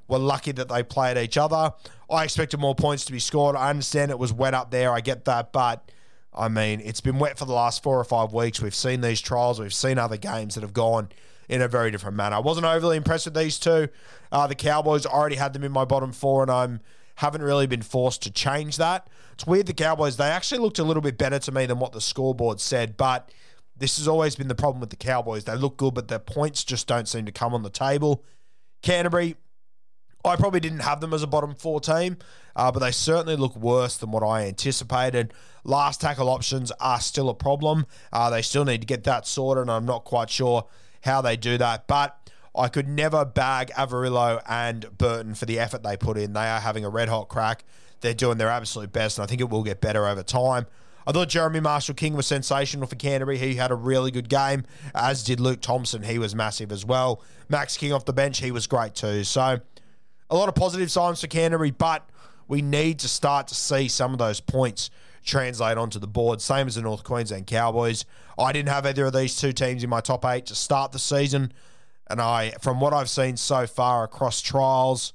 were 0.07 0.17
lucky 0.17 0.51
that 0.53 0.69
they 0.69 0.83
played 0.83 1.17
each 1.17 1.37
other. 1.37 1.71
I 2.09 2.23
expected 2.23 2.59
more 2.59 2.75
points 2.75 3.05
to 3.05 3.11
be 3.11 3.19
scored. 3.19 3.55
I 3.55 3.69
understand 3.69 4.11
it 4.11 4.19
was 4.19 4.33
wet 4.33 4.53
up 4.53 4.71
there. 4.71 4.91
I 4.91 4.99
get 4.99 5.25
that. 5.25 5.53
But, 5.53 5.89
I 6.33 6.49
mean, 6.49 6.81
it's 6.83 6.99
been 6.99 7.19
wet 7.19 7.37
for 7.37 7.45
the 7.45 7.53
last 7.53 7.83
four 7.83 7.99
or 7.99 8.03
five 8.03 8.33
weeks. 8.33 8.59
We've 8.61 8.75
seen 8.75 9.01
these 9.01 9.21
trials. 9.21 9.59
We've 9.59 9.73
seen 9.73 9.97
other 9.99 10.17
games 10.17 10.55
that 10.55 10.61
have 10.61 10.73
gone 10.73 11.09
in 11.47 11.61
a 11.61 11.67
very 11.67 11.91
different 11.91 12.17
manner. 12.17 12.37
I 12.37 12.39
wasn't 12.39 12.65
overly 12.65 12.97
impressed 12.97 13.25
with 13.25 13.35
these 13.35 13.59
two. 13.59 13.89
Uh, 14.31 14.47
the 14.47 14.55
Cowboys 14.55 15.05
already 15.05 15.35
had 15.35 15.53
them 15.53 15.63
in 15.63 15.71
my 15.71 15.85
bottom 15.85 16.11
four, 16.11 16.41
and 16.41 16.51
I'm 16.51 16.81
haven't 17.21 17.43
really 17.43 17.67
been 17.67 17.83
forced 17.83 18.23
to 18.23 18.31
change 18.31 18.77
that. 18.77 19.07
It's 19.33 19.45
weird 19.45 19.67
the 19.67 19.73
Cowboys, 19.73 20.17
they 20.17 20.25
actually 20.25 20.57
looked 20.57 20.79
a 20.79 20.83
little 20.83 21.03
bit 21.03 21.19
better 21.19 21.37
to 21.37 21.51
me 21.51 21.67
than 21.67 21.77
what 21.77 21.91
the 21.91 22.01
scoreboard 22.01 22.59
said, 22.59 22.97
but 22.97 23.31
this 23.77 23.97
has 23.97 24.07
always 24.07 24.35
been 24.35 24.47
the 24.47 24.55
problem 24.55 24.81
with 24.81 24.89
the 24.89 24.95
Cowboys. 24.95 25.43
They 25.43 25.55
look 25.55 25.77
good, 25.77 25.93
but 25.93 26.07
their 26.07 26.17
points 26.17 26.63
just 26.63 26.87
don't 26.87 27.07
seem 27.07 27.27
to 27.27 27.31
come 27.31 27.53
on 27.53 27.61
the 27.61 27.69
table. 27.69 28.23
Canterbury, 28.81 29.35
I 30.25 30.35
probably 30.35 30.61
didn't 30.61 30.79
have 30.79 30.99
them 30.99 31.13
as 31.13 31.21
a 31.21 31.27
bottom 31.27 31.53
four 31.53 31.79
team, 31.79 32.17
uh, 32.55 32.71
but 32.71 32.79
they 32.79 32.91
certainly 32.91 33.35
look 33.35 33.55
worse 33.55 33.97
than 33.97 34.09
what 34.09 34.23
I 34.23 34.47
anticipated. 34.47 35.31
Last 35.63 36.01
tackle 36.01 36.27
options 36.27 36.71
are 36.79 36.99
still 36.99 37.29
a 37.29 37.35
problem. 37.35 37.85
Uh, 38.11 38.31
they 38.31 38.41
still 38.41 38.65
need 38.65 38.81
to 38.81 38.87
get 38.87 39.03
that 39.03 39.27
sorted, 39.27 39.61
and 39.61 39.69
I'm 39.69 39.85
not 39.85 40.05
quite 40.05 40.31
sure 40.31 40.65
how 41.03 41.21
they 41.21 41.37
do 41.37 41.59
that. 41.59 41.85
But 41.85 42.17
I 42.55 42.67
could 42.67 42.87
never 42.87 43.23
bag 43.23 43.71
Averillo 43.77 44.41
and 44.47 44.97
Burton 44.97 45.35
for 45.35 45.45
the 45.45 45.59
effort 45.59 45.83
they 45.83 45.95
put 45.95 46.17
in. 46.17 46.33
They 46.33 46.47
are 46.47 46.59
having 46.59 46.83
a 46.83 46.89
red 46.89 47.07
hot 47.07 47.29
crack. 47.29 47.63
They're 48.01 48.13
doing 48.13 48.37
their 48.37 48.49
absolute 48.49 48.91
best, 48.91 49.17
and 49.17 49.23
I 49.23 49.27
think 49.27 49.41
it 49.41 49.49
will 49.49 49.63
get 49.63 49.79
better 49.79 50.05
over 50.05 50.23
time. 50.23 50.65
I 51.05 51.11
thought 51.11 51.29
Jeremy 51.29 51.59
Marshall 51.59 51.95
King 51.95 52.15
was 52.15 52.27
sensational 52.27 52.87
for 52.87 52.95
Canterbury. 52.95 53.37
He 53.37 53.55
had 53.55 53.71
a 53.71 53.75
really 53.75 54.11
good 54.11 54.29
game, 54.29 54.65
as 54.93 55.23
did 55.23 55.39
Luke 55.39 55.61
Thompson. 55.61 56.03
He 56.03 56.19
was 56.19 56.35
massive 56.35 56.71
as 56.71 56.85
well. 56.85 57.23
Max 57.49 57.77
King 57.77 57.93
off 57.93 58.05
the 58.05 58.13
bench, 58.13 58.39
he 58.39 58.51
was 58.51 58.67
great 58.67 58.95
too. 58.95 59.23
So, 59.23 59.59
a 60.29 60.35
lot 60.35 60.49
of 60.49 60.55
positive 60.55 60.91
signs 60.91 61.21
for 61.21 61.27
Canterbury, 61.27 61.71
but 61.71 62.07
we 62.47 62.61
need 62.61 62.99
to 62.99 63.07
start 63.07 63.47
to 63.47 63.55
see 63.55 63.87
some 63.87 64.13
of 64.13 64.19
those 64.19 64.39
points 64.39 64.89
translate 65.23 65.77
onto 65.77 65.99
the 65.99 66.07
board. 66.07 66.41
Same 66.41 66.67
as 66.67 66.75
the 66.75 66.81
North 66.81 67.03
Queensland 67.03 67.47
Cowboys. 67.47 68.05
I 68.37 68.51
didn't 68.51 68.69
have 68.69 68.85
either 68.85 69.05
of 69.05 69.13
these 69.13 69.35
two 69.39 69.53
teams 69.53 69.83
in 69.83 69.89
my 69.89 70.01
top 70.01 70.25
eight 70.25 70.47
to 70.47 70.55
start 70.55 70.91
the 70.91 70.99
season. 70.99 71.51
And 72.11 72.21
I, 72.21 72.51
from 72.61 72.79
what 72.79 72.93
I've 72.93 73.09
seen 73.09 73.37
so 73.37 73.65
far 73.65 74.03
across 74.03 74.41
trials 74.41 75.13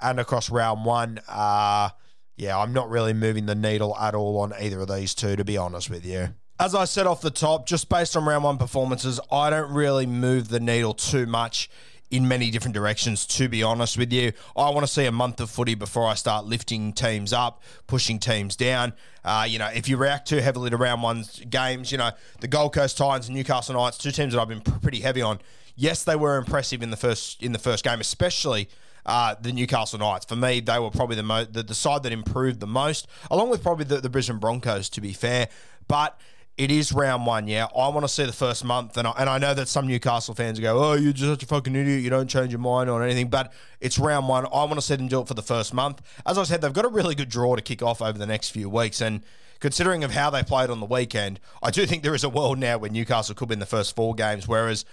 and 0.00 0.18
across 0.18 0.50
round 0.50 0.84
one, 0.84 1.20
uh, 1.28 1.90
yeah, 2.36 2.58
I'm 2.58 2.72
not 2.72 2.88
really 2.88 3.12
moving 3.12 3.46
the 3.46 3.54
needle 3.54 3.96
at 3.96 4.14
all 4.14 4.38
on 4.40 4.54
either 4.60 4.80
of 4.80 4.88
these 4.88 5.14
two, 5.14 5.36
to 5.36 5.44
be 5.44 5.56
honest 5.56 5.90
with 5.90 6.06
you. 6.06 6.30
As 6.60 6.74
I 6.74 6.86
said 6.86 7.06
off 7.06 7.20
the 7.20 7.30
top, 7.30 7.66
just 7.66 7.88
based 7.88 8.16
on 8.16 8.24
round 8.24 8.44
one 8.44 8.58
performances, 8.58 9.20
I 9.30 9.50
don't 9.50 9.72
really 9.72 10.06
move 10.06 10.48
the 10.48 10.58
needle 10.58 10.94
too 10.94 11.26
much 11.26 11.68
in 12.10 12.26
many 12.26 12.50
different 12.50 12.74
directions, 12.74 13.26
to 13.26 13.48
be 13.48 13.62
honest 13.62 13.98
with 13.98 14.12
you. 14.12 14.32
I 14.56 14.70
want 14.70 14.86
to 14.86 14.92
see 14.92 15.04
a 15.04 15.12
month 15.12 15.40
of 15.40 15.50
footy 15.50 15.74
before 15.74 16.06
I 16.06 16.14
start 16.14 16.46
lifting 16.46 16.92
teams 16.92 17.32
up, 17.32 17.62
pushing 17.86 18.18
teams 18.18 18.56
down. 18.56 18.94
Uh, 19.24 19.44
you 19.46 19.58
know, 19.58 19.68
if 19.68 19.88
you 19.88 19.96
react 19.98 20.26
too 20.26 20.38
heavily 20.38 20.70
to 20.70 20.76
round 20.76 21.02
one's 21.02 21.40
games, 21.50 21.92
you 21.92 21.98
know, 21.98 22.10
the 22.40 22.48
Gold 22.48 22.72
Coast 22.72 22.96
Titans 22.96 23.28
and 23.28 23.36
Newcastle 23.36 23.74
Knights, 23.74 23.98
two 23.98 24.10
teams 24.10 24.32
that 24.32 24.40
I've 24.40 24.48
been 24.48 24.62
pretty 24.62 25.00
heavy 25.00 25.20
on, 25.20 25.38
yes, 25.78 26.04
they 26.04 26.16
were 26.16 26.36
impressive 26.36 26.82
in 26.82 26.90
the 26.90 26.96
first 26.96 27.42
in 27.42 27.52
the 27.52 27.58
first 27.58 27.84
game, 27.84 28.00
especially 28.00 28.68
uh, 29.06 29.34
the 29.40 29.52
Newcastle 29.52 29.98
Knights. 29.98 30.26
For 30.26 30.36
me, 30.36 30.60
they 30.60 30.78
were 30.78 30.90
probably 30.90 31.16
the, 31.16 31.22
mo- 31.22 31.44
the, 31.44 31.62
the 31.62 31.74
side 31.74 32.02
that 32.02 32.12
improved 32.12 32.60
the 32.60 32.66
most, 32.66 33.06
along 33.30 33.48
with 33.48 33.62
probably 33.62 33.86
the, 33.86 34.00
the 34.00 34.10
Brisbane 34.10 34.38
Broncos, 34.38 34.90
to 34.90 35.00
be 35.00 35.14
fair. 35.14 35.48
But 35.86 36.20
it 36.58 36.70
is 36.72 36.92
round 36.92 37.24
one, 37.24 37.46
yeah. 37.46 37.66
I 37.66 37.88
want 37.88 38.02
to 38.02 38.08
see 38.08 38.24
the 38.24 38.32
first 38.32 38.64
month, 38.64 38.96
and 38.96 39.06
I, 39.06 39.12
and 39.16 39.30
I 39.30 39.38
know 39.38 39.54
that 39.54 39.68
some 39.68 39.86
Newcastle 39.86 40.34
fans 40.34 40.58
go, 40.58 40.82
"Oh, 40.82 40.94
you're 40.94 41.12
just 41.12 41.30
such 41.30 41.42
a 41.44 41.46
fucking 41.46 41.74
idiot. 41.74 42.02
You 42.02 42.10
don't 42.10 42.28
change 42.28 42.50
your 42.50 42.58
mind 42.58 42.90
on 42.90 43.02
anything." 43.02 43.28
But 43.28 43.52
it's 43.80 43.98
round 43.98 44.28
one. 44.28 44.44
I 44.46 44.64
want 44.64 44.74
to 44.74 44.82
see 44.82 44.96
them 44.96 45.08
do 45.08 45.20
it 45.20 45.28
for 45.28 45.34
the 45.34 45.42
first 45.42 45.72
month. 45.72 46.02
As 46.26 46.36
I 46.36 46.42
said, 46.42 46.60
they've 46.60 46.72
got 46.72 46.84
a 46.84 46.88
really 46.88 47.14
good 47.14 47.28
draw 47.28 47.54
to 47.54 47.62
kick 47.62 47.82
off 47.82 48.02
over 48.02 48.18
the 48.18 48.26
next 48.26 48.50
few 48.50 48.68
weeks, 48.68 49.00
and 49.00 49.22
considering 49.60 50.02
of 50.04 50.10
how 50.10 50.30
they 50.30 50.42
played 50.42 50.68
on 50.68 50.80
the 50.80 50.86
weekend, 50.86 51.40
I 51.62 51.70
do 51.70 51.86
think 51.86 52.02
there 52.02 52.14
is 52.14 52.24
a 52.24 52.28
world 52.28 52.58
now 52.58 52.78
where 52.78 52.90
Newcastle 52.90 53.34
could 53.34 53.48
win 53.48 53.60
the 53.60 53.66
first 53.66 53.94
four 53.94 54.14
games, 54.14 54.46
whereas 54.46 54.84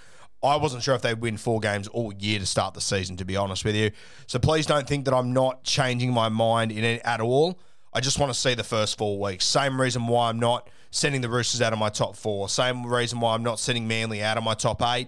I 0.44 0.58
wasn't 0.58 0.84
sure 0.84 0.96
if 0.96 1.02
they'd 1.02 1.20
win 1.20 1.38
four 1.38 1.60
games 1.60 1.88
all 1.88 2.14
year 2.14 2.40
to 2.40 2.46
start 2.46 2.74
the 2.74 2.82
season, 2.82 3.18
to 3.18 3.26
be 3.26 3.36
honest 3.36 3.66
with 3.66 3.76
you. 3.76 3.92
So 4.28 4.38
please 4.38 4.66
don't 4.66 4.88
think 4.88 5.06
that 5.06 5.14
I'm 5.14 5.34
not 5.34 5.64
changing 5.64 6.14
my 6.14 6.30
mind 6.30 6.72
in 6.72 6.84
at 7.04 7.22
all. 7.22 7.60
I 7.94 8.02
just 8.02 8.20
want 8.20 8.32
to 8.32 8.38
see 8.38 8.54
the 8.54 8.64
first 8.64 8.98
four 8.98 9.20
weeks. 9.20 9.46
Same 9.46 9.80
reason 9.80 10.08
why 10.08 10.30
I'm 10.30 10.40
not 10.40 10.70
sending 10.92 11.22
the 11.22 11.30
Roosters 11.30 11.62
out 11.62 11.74
of 11.74 11.80
my 11.80 11.90
top 11.90 12.16
four. 12.16 12.50
Same 12.50 12.86
reason 12.86 13.20
why 13.20 13.34
I'm 13.34 13.44
not 13.44 13.60
sending 13.60 13.88
Manly 13.88 14.22
out 14.22 14.38
of 14.38 14.44
my 14.44 14.54
top 14.54 14.82
eight. 14.82 15.08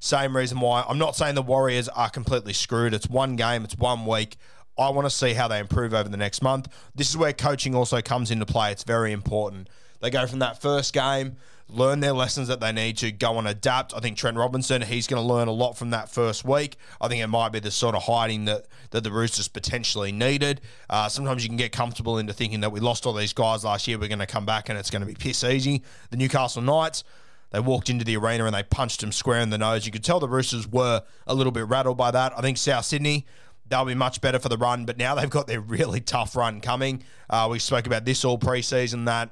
Same 0.00 0.36
reason 0.36 0.60
why 0.60 0.84
I'm 0.88 0.98
not 0.98 1.16
saying 1.16 1.34
the 1.34 1.42
Warriors 1.42 1.88
are 1.88 2.08
completely 2.08 2.52
screwed. 2.52 2.94
It's 2.94 3.08
one 3.08 3.36
game, 3.36 3.64
it's 3.64 3.76
one 3.76 4.06
week. 4.06 4.36
I 4.78 4.90
want 4.90 5.06
to 5.06 5.10
see 5.10 5.34
how 5.34 5.48
they 5.48 5.58
improve 5.58 5.92
over 5.92 6.08
the 6.08 6.16
next 6.16 6.40
month. 6.40 6.68
This 6.94 7.10
is 7.10 7.16
where 7.16 7.32
coaching 7.32 7.74
also 7.74 8.00
comes 8.00 8.30
into 8.30 8.46
play. 8.46 8.70
It's 8.70 8.84
very 8.84 9.10
important. 9.10 9.68
They 10.00 10.10
go 10.10 10.26
from 10.28 10.38
that 10.38 10.62
first 10.62 10.94
game, 10.94 11.36
learn 11.70 12.00
their 12.00 12.12
lessons 12.12 12.48
that 12.48 12.60
they 12.60 12.72
need 12.72 12.96
to 12.98 13.12
go 13.12 13.38
and 13.38 13.46
adapt. 13.46 13.94
I 13.94 14.00
think 14.00 14.16
Trent 14.16 14.36
Robinson, 14.36 14.82
he's 14.82 15.06
going 15.06 15.22
to 15.22 15.26
learn 15.26 15.48
a 15.48 15.52
lot 15.52 15.76
from 15.76 15.90
that 15.90 16.10
first 16.10 16.44
week. 16.44 16.76
I 17.00 17.08
think 17.08 17.22
it 17.22 17.26
might 17.26 17.50
be 17.50 17.60
the 17.60 17.70
sort 17.70 17.94
of 17.94 18.04
hiding 18.04 18.46
that, 18.46 18.66
that 18.90 19.04
the 19.04 19.12
Roosters 19.12 19.48
potentially 19.48 20.10
needed. 20.10 20.62
Uh, 20.88 21.08
sometimes 21.08 21.42
you 21.42 21.48
can 21.48 21.58
get 21.58 21.72
comfortable 21.72 22.18
into 22.18 22.32
thinking 22.32 22.60
that 22.60 22.72
we 22.72 22.80
lost 22.80 23.04
all 23.04 23.12
these 23.12 23.34
guys 23.34 23.64
last 23.64 23.86
year, 23.86 23.98
we're 23.98 24.08
going 24.08 24.18
to 24.18 24.26
come 24.26 24.46
back 24.46 24.68
and 24.68 24.78
it's 24.78 24.90
going 24.90 25.02
to 25.02 25.06
be 25.06 25.14
piss 25.14 25.44
easy. 25.44 25.82
The 26.10 26.16
Newcastle 26.16 26.62
Knights, 26.62 27.04
they 27.50 27.60
walked 27.60 27.90
into 27.90 28.04
the 28.04 28.16
arena 28.16 28.46
and 28.46 28.54
they 28.54 28.62
punched 28.62 29.02
him 29.02 29.12
square 29.12 29.40
in 29.40 29.50
the 29.50 29.58
nose. 29.58 29.84
You 29.84 29.92
could 29.92 30.04
tell 30.04 30.20
the 30.20 30.28
Roosters 30.28 30.66
were 30.66 31.02
a 31.26 31.34
little 31.34 31.52
bit 31.52 31.66
rattled 31.68 31.98
by 31.98 32.10
that. 32.10 32.32
I 32.36 32.40
think 32.40 32.56
South 32.56 32.86
Sydney, 32.86 33.26
they'll 33.66 33.84
be 33.84 33.94
much 33.94 34.22
better 34.22 34.38
for 34.38 34.48
the 34.48 34.56
run, 34.58 34.86
but 34.86 34.96
now 34.96 35.14
they've 35.16 35.28
got 35.28 35.46
their 35.46 35.60
really 35.60 36.00
tough 36.00 36.34
run 36.34 36.62
coming. 36.62 37.02
Uh, 37.28 37.48
we 37.50 37.58
spoke 37.58 37.86
about 37.86 38.06
this 38.06 38.24
all 38.24 38.38
preseason 38.38 39.04
that 39.04 39.30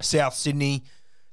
South 0.00 0.34
Sydney, 0.34 0.84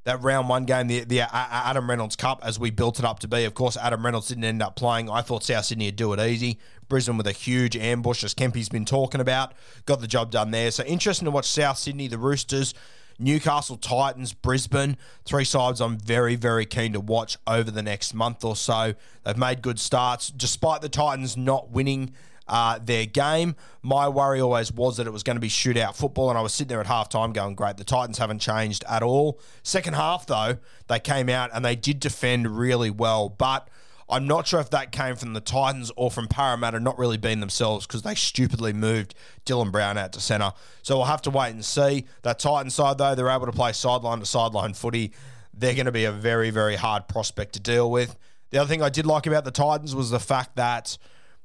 that 0.05 0.21
round 0.21 0.47
one 0.47 0.65
game, 0.65 0.87
the, 0.87 1.03
the 1.03 1.21
Adam 1.21 1.89
Reynolds 1.89 2.15
Cup, 2.15 2.39
as 2.43 2.59
we 2.59 2.69
built 2.69 2.99
it 2.99 3.05
up 3.05 3.19
to 3.19 3.27
be. 3.27 3.43
Of 3.43 3.55
course, 3.55 3.75
Adam 3.75 4.05
Reynolds 4.05 4.27
didn't 4.27 4.43
end 4.43 4.61
up 4.61 4.75
playing. 4.75 5.09
I 5.09 5.21
thought 5.21 5.43
South 5.43 5.65
Sydney 5.65 5.87
would 5.87 5.95
do 5.95 6.13
it 6.13 6.19
easy. 6.19 6.59
Brisbane 6.87 7.17
with 7.17 7.27
a 7.27 7.31
huge 7.31 7.75
ambush, 7.75 8.23
as 8.23 8.35
Kempy's 8.35 8.69
been 8.69 8.85
talking 8.85 9.19
about, 9.19 9.53
got 9.85 10.01
the 10.01 10.07
job 10.07 10.29
done 10.31 10.51
there. 10.51 10.69
So 10.69 10.83
interesting 10.83 11.25
to 11.25 11.31
watch 11.31 11.47
South 11.47 11.77
Sydney, 11.77 12.07
the 12.07 12.19
Roosters. 12.19 12.73
Newcastle 13.17 13.77
Titans, 13.77 14.33
Brisbane, 14.33 14.97
three 15.23 15.45
sides 15.45 15.79
I'm 15.79 15.97
very, 15.97 16.35
very 16.35 16.65
keen 16.65 16.91
to 16.91 16.99
watch 16.99 17.37
over 17.47 17.71
the 17.71 17.81
next 17.81 18.13
month 18.13 18.43
or 18.43 18.57
so. 18.57 18.93
They've 19.23 19.37
made 19.37 19.61
good 19.61 19.79
starts, 19.79 20.27
despite 20.27 20.81
the 20.81 20.89
Titans 20.89 21.37
not 21.37 21.69
winning 21.69 22.13
uh, 22.47 22.79
their 22.79 23.05
game. 23.05 23.55
My 23.81 24.07
worry 24.07 24.41
always 24.41 24.71
was 24.71 24.97
that 24.97 25.07
it 25.07 25.13
was 25.13 25.23
going 25.23 25.35
to 25.35 25.41
be 25.41 25.49
shootout 25.49 25.95
football, 25.95 26.29
and 26.29 26.37
I 26.37 26.41
was 26.41 26.53
sitting 26.53 26.69
there 26.69 26.81
at 26.81 26.87
halftime 26.87 27.33
going, 27.33 27.55
great, 27.55 27.77
the 27.77 27.83
Titans 27.83 28.17
haven't 28.17 28.39
changed 28.39 28.83
at 28.89 29.03
all. 29.03 29.39
Second 29.63 29.95
half, 29.95 30.25
though, 30.25 30.57
they 30.87 30.99
came 30.99 31.29
out 31.29 31.49
and 31.53 31.63
they 31.63 31.75
did 31.75 31.99
defend 31.99 32.57
really 32.57 32.89
well, 32.89 33.29
but. 33.29 33.69
I'm 34.07 34.27
not 34.27 34.45
sure 34.45 34.59
if 34.59 34.69
that 34.69 34.91
came 34.91 35.15
from 35.15 35.33
the 35.33 35.41
Titans 35.41 35.91
or 35.95 36.11
from 36.11 36.27
Parramatta 36.27 36.79
not 36.79 36.99
really 36.99 37.17
being 37.17 37.39
themselves 37.39 37.87
because 37.87 38.03
they 38.03 38.13
stupidly 38.13 38.71
moved 38.71 39.15
Dylan 39.47 39.71
Brown 39.71 39.97
out 39.97 40.13
to 40.13 40.21
centre. 40.21 40.53
So 40.83 40.97
we'll 40.97 41.05
have 41.05 41.23
to 41.23 41.31
wait 41.31 41.55
and 41.55 41.65
see. 41.65 42.05
That 42.21 42.37
Titans 42.37 42.75
side, 42.75 42.99
though, 42.99 43.15
they're 43.15 43.31
able 43.31 43.47
to 43.47 43.51
play 43.51 43.71
sideline 43.71 44.19
to 44.19 44.27
sideline 44.27 44.75
footy. 44.75 45.11
They're 45.55 45.73
going 45.73 45.87
to 45.87 45.91
be 45.91 46.05
a 46.05 46.11
very, 46.11 46.51
very 46.51 46.75
hard 46.75 47.07
prospect 47.07 47.53
to 47.53 47.59
deal 47.59 47.89
with. 47.89 48.15
The 48.51 48.59
other 48.59 48.67
thing 48.67 48.83
I 48.83 48.89
did 48.89 49.07
like 49.07 49.25
about 49.25 49.43
the 49.43 49.49
Titans 49.49 49.95
was 49.95 50.11
the 50.11 50.19
fact 50.19 50.55
that 50.55 50.99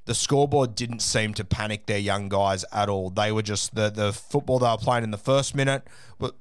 the 0.06 0.14
scoreboard 0.14 0.74
didn't 0.74 1.00
seem 1.00 1.34
to 1.34 1.44
panic 1.44 1.86
their 1.86 1.98
young 1.98 2.28
guys 2.28 2.64
at 2.72 2.88
all. 2.88 3.10
They 3.10 3.32
were 3.32 3.42
just 3.42 3.74
the 3.74 3.90
the 3.90 4.12
football 4.12 4.58
they 4.58 4.68
were 4.68 4.76
playing 4.76 5.04
in 5.04 5.10
the 5.10 5.18
first 5.18 5.54
minute 5.54 5.86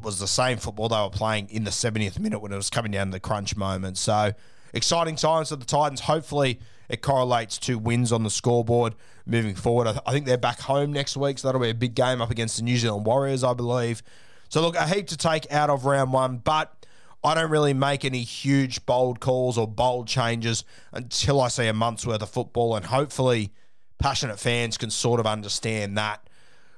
was 0.02 0.20
the 0.20 0.28
same 0.28 0.58
football 0.58 0.90
they 0.90 1.00
were 1.00 1.10
playing 1.10 1.50
in 1.50 1.64
the 1.64 1.72
70th 1.72 2.20
minute 2.20 2.40
when 2.40 2.52
it 2.52 2.56
was 2.56 2.70
coming 2.70 2.92
down 2.92 3.08
to 3.08 3.12
the 3.12 3.20
crunch 3.20 3.56
moment. 3.56 3.98
So 3.98 4.34
exciting 4.74 5.16
times 5.16 5.50
for 5.50 5.56
the 5.56 5.66
Titans. 5.66 6.02
Hopefully, 6.02 6.60
it 6.90 7.02
correlates 7.02 7.58
to 7.60 7.78
wins 7.78 8.12
on 8.12 8.24
the 8.24 8.30
scoreboard 8.30 8.96
moving 9.26 9.56
forward. 9.56 9.88
I, 9.88 9.92
th- 9.92 10.04
I 10.06 10.12
think 10.12 10.26
they're 10.26 10.38
back 10.38 10.60
home 10.60 10.92
next 10.92 11.16
week, 11.16 11.40
so 11.40 11.48
that'll 11.48 11.62
be 11.62 11.70
a 11.70 11.76
big 11.76 11.96
game 11.96 12.22
up 12.22 12.32
against 12.32 12.58
the 12.58 12.64
New 12.64 12.78
Zealand 12.78 13.06
Warriors, 13.06 13.44
I 13.44 13.54
believe. 13.54 14.02
So 14.50 14.62
look, 14.62 14.76
a 14.76 14.88
heap 14.88 15.08
to 15.08 15.18
take 15.18 15.52
out 15.52 15.70
of 15.70 15.86
round 15.86 16.12
one, 16.12 16.38
but 16.38 16.86
I 17.24 17.34
don't 17.34 17.52
really 17.52 17.74
make 17.74 18.06
any 18.06 18.24
huge 18.24 18.86
bold 18.86 19.20
calls 19.20 19.58
or 19.58 19.68
bold 19.68 20.08
changes 20.08 20.64
until 20.94 21.42
I 21.42 21.50
see 21.50 21.68
a 21.68 21.74
month's 21.74 22.06
worth 22.06 22.22
of 22.22 22.30
football, 22.30 22.76
and 22.76 22.86
hopefully, 22.86 23.52
passionate 23.98 24.40
fans 24.40 24.78
can 24.78 24.90
sort 24.90 25.20
of 25.20 25.28
understand 25.28 25.98
that 25.98 26.30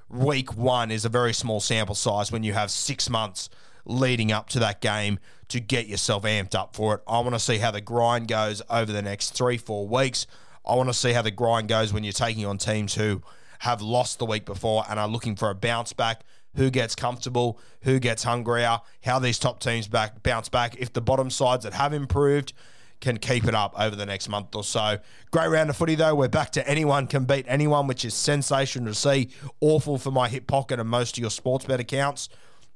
week 0.10 0.56
one 0.58 0.92
is 0.92 1.06
a 1.06 1.10
very 1.10 1.34
small 1.34 1.60
sample 1.60 1.96
size 1.96 2.32
when 2.32 2.44
you 2.44 2.54
have 2.54 2.72
six 2.72 3.10
months 3.10 3.50
leading 3.86 4.32
up 4.32 4.50
to 4.50 4.60
that 4.60 4.82
game 4.82 5.20
to 5.48 5.60
get 5.60 5.88
yourself 5.88 6.24
amped 6.24 6.56
up 6.56 6.76
for 6.76 6.96
it. 6.96 7.02
I 7.08 7.20
want 7.20 7.34
to 7.34 7.40
see 7.40 7.58
how 7.58 7.72
the 7.72 7.82
grind 7.82 8.28
goes 8.28 8.62
over 8.70 8.92
the 8.92 9.02
next 9.02 9.32
three, 9.32 9.58
four 9.58 9.88
weeks. 9.88 10.28
I 10.66 10.76
want 10.76 10.90
to 10.90 10.94
see 10.94 11.14
how 11.14 11.22
the 11.22 11.32
grind 11.32 11.68
goes 11.68 11.94
when 11.94 12.04
you're 12.04 12.14
taking 12.14 12.46
on 12.46 12.58
teams 12.58 12.96
who 12.96 13.22
have 13.60 13.82
lost 13.82 14.20
the 14.20 14.26
week 14.26 14.46
before 14.46 14.84
and 14.90 15.00
are 15.00 15.08
looking 15.08 15.36
for 15.36 15.50
a 15.50 15.56
bounce 15.56 15.94
back 15.94 16.24
who 16.56 16.70
gets 16.70 16.96
comfortable, 16.96 17.60
who 17.82 18.00
gets 18.00 18.24
hungrier, 18.24 18.80
how 19.04 19.20
these 19.20 19.40
top 19.40 19.60
teams 19.60 19.88
back 19.88 20.24
bounce 20.24 20.50
back. 20.50 20.76
If 20.78 20.94
the 20.94 21.02
bottom 21.02 21.30
sides 21.30 21.64
that 21.64 21.74
have 21.74 21.94
improved 21.94 22.54
can 23.00 23.18
keep 23.18 23.46
it 23.46 23.56
up 23.56 23.74
over 23.78 23.96
the 23.96 24.06
next 24.06 24.30
month 24.30 24.56
or 24.56 24.64
so. 24.64 25.00
Great 25.32 25.48
round 25.48 25.70
of 25.70 25.76
footy 25.76 25.96
though. 25.96 26.16
We're 26.16 26.28
back 26.28 26.52
to 26.52 26.68
anyone 26.70 27.08
can 27.08 27.26
beat 27.26 27.46
anyone, 27.48 27.88
which 27.88 28.06
is 28.06 28.14
sensational 28.14 28.94
to 28.94 28.96
see. 28.96 29.30
Awful 29.60 29.98
for 29.98 30.12
my 30.12 30.30
hip 30.30 30.48
pocket 30.48 30.80
and 30.80 30.88
most 30.88 31.18
of 31.18 31.22
your 31.22 31.32
sports 31.32 31.66
bet 31.66 31.80
accounts, 31.80 32.30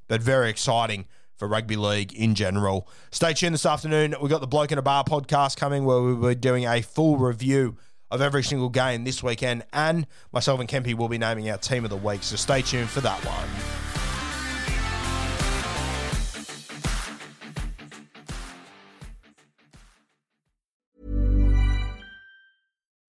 but 0.08 0.20
very 0.20 0.50
exciting 0.50 1.06
for 1.36 1.46
rugby 1.46 1.76
league 1.76 2.12
in 2.12 2.34
general. 2.34 2.88
Stay 3.10 3.34
tuned 3.34 3.54
this 3.54 3.66
afternoon. 3.66 4.14
We've 4.20 4.30
got 4.30 4.40
the 4.40 4.46
Bloke 4.46 4.72
in 4.72 4.78
a 4.78 4.82
Bar 4.82 5.04
podcast 5.04 5.56
coming 5.56 5.84
where 5.84 6.00
we'll 6.00 6.16
be 6.16 6.34
doing 6.34 6.64
a 6.64 6.82
full 6.82 7.18
review 7.18 7.76
of 8.10 8.20
every 8.20 8.42
single 8.42 8.68
game 8.68 9.04
this 9.04 9.22
weekend. 9.22 9.64
And 9.72 10.06
myself 10.32 10.60
and 10.60 10.68
Kempy 10.68 10.94
will 10.94 11.08
be 11.08 11.18
naming 11.18 11.50
our 11.50 11.58
team 11.58 11.84
of 11.84 11.90
the 11.90 11.96
week. 11.96 12.22
So 12.22 12.36
stay 12.36 12.62
tuned 12.62 12.90
for 12.90 13.00
that 13.00 13.24
one. 13.24 13.75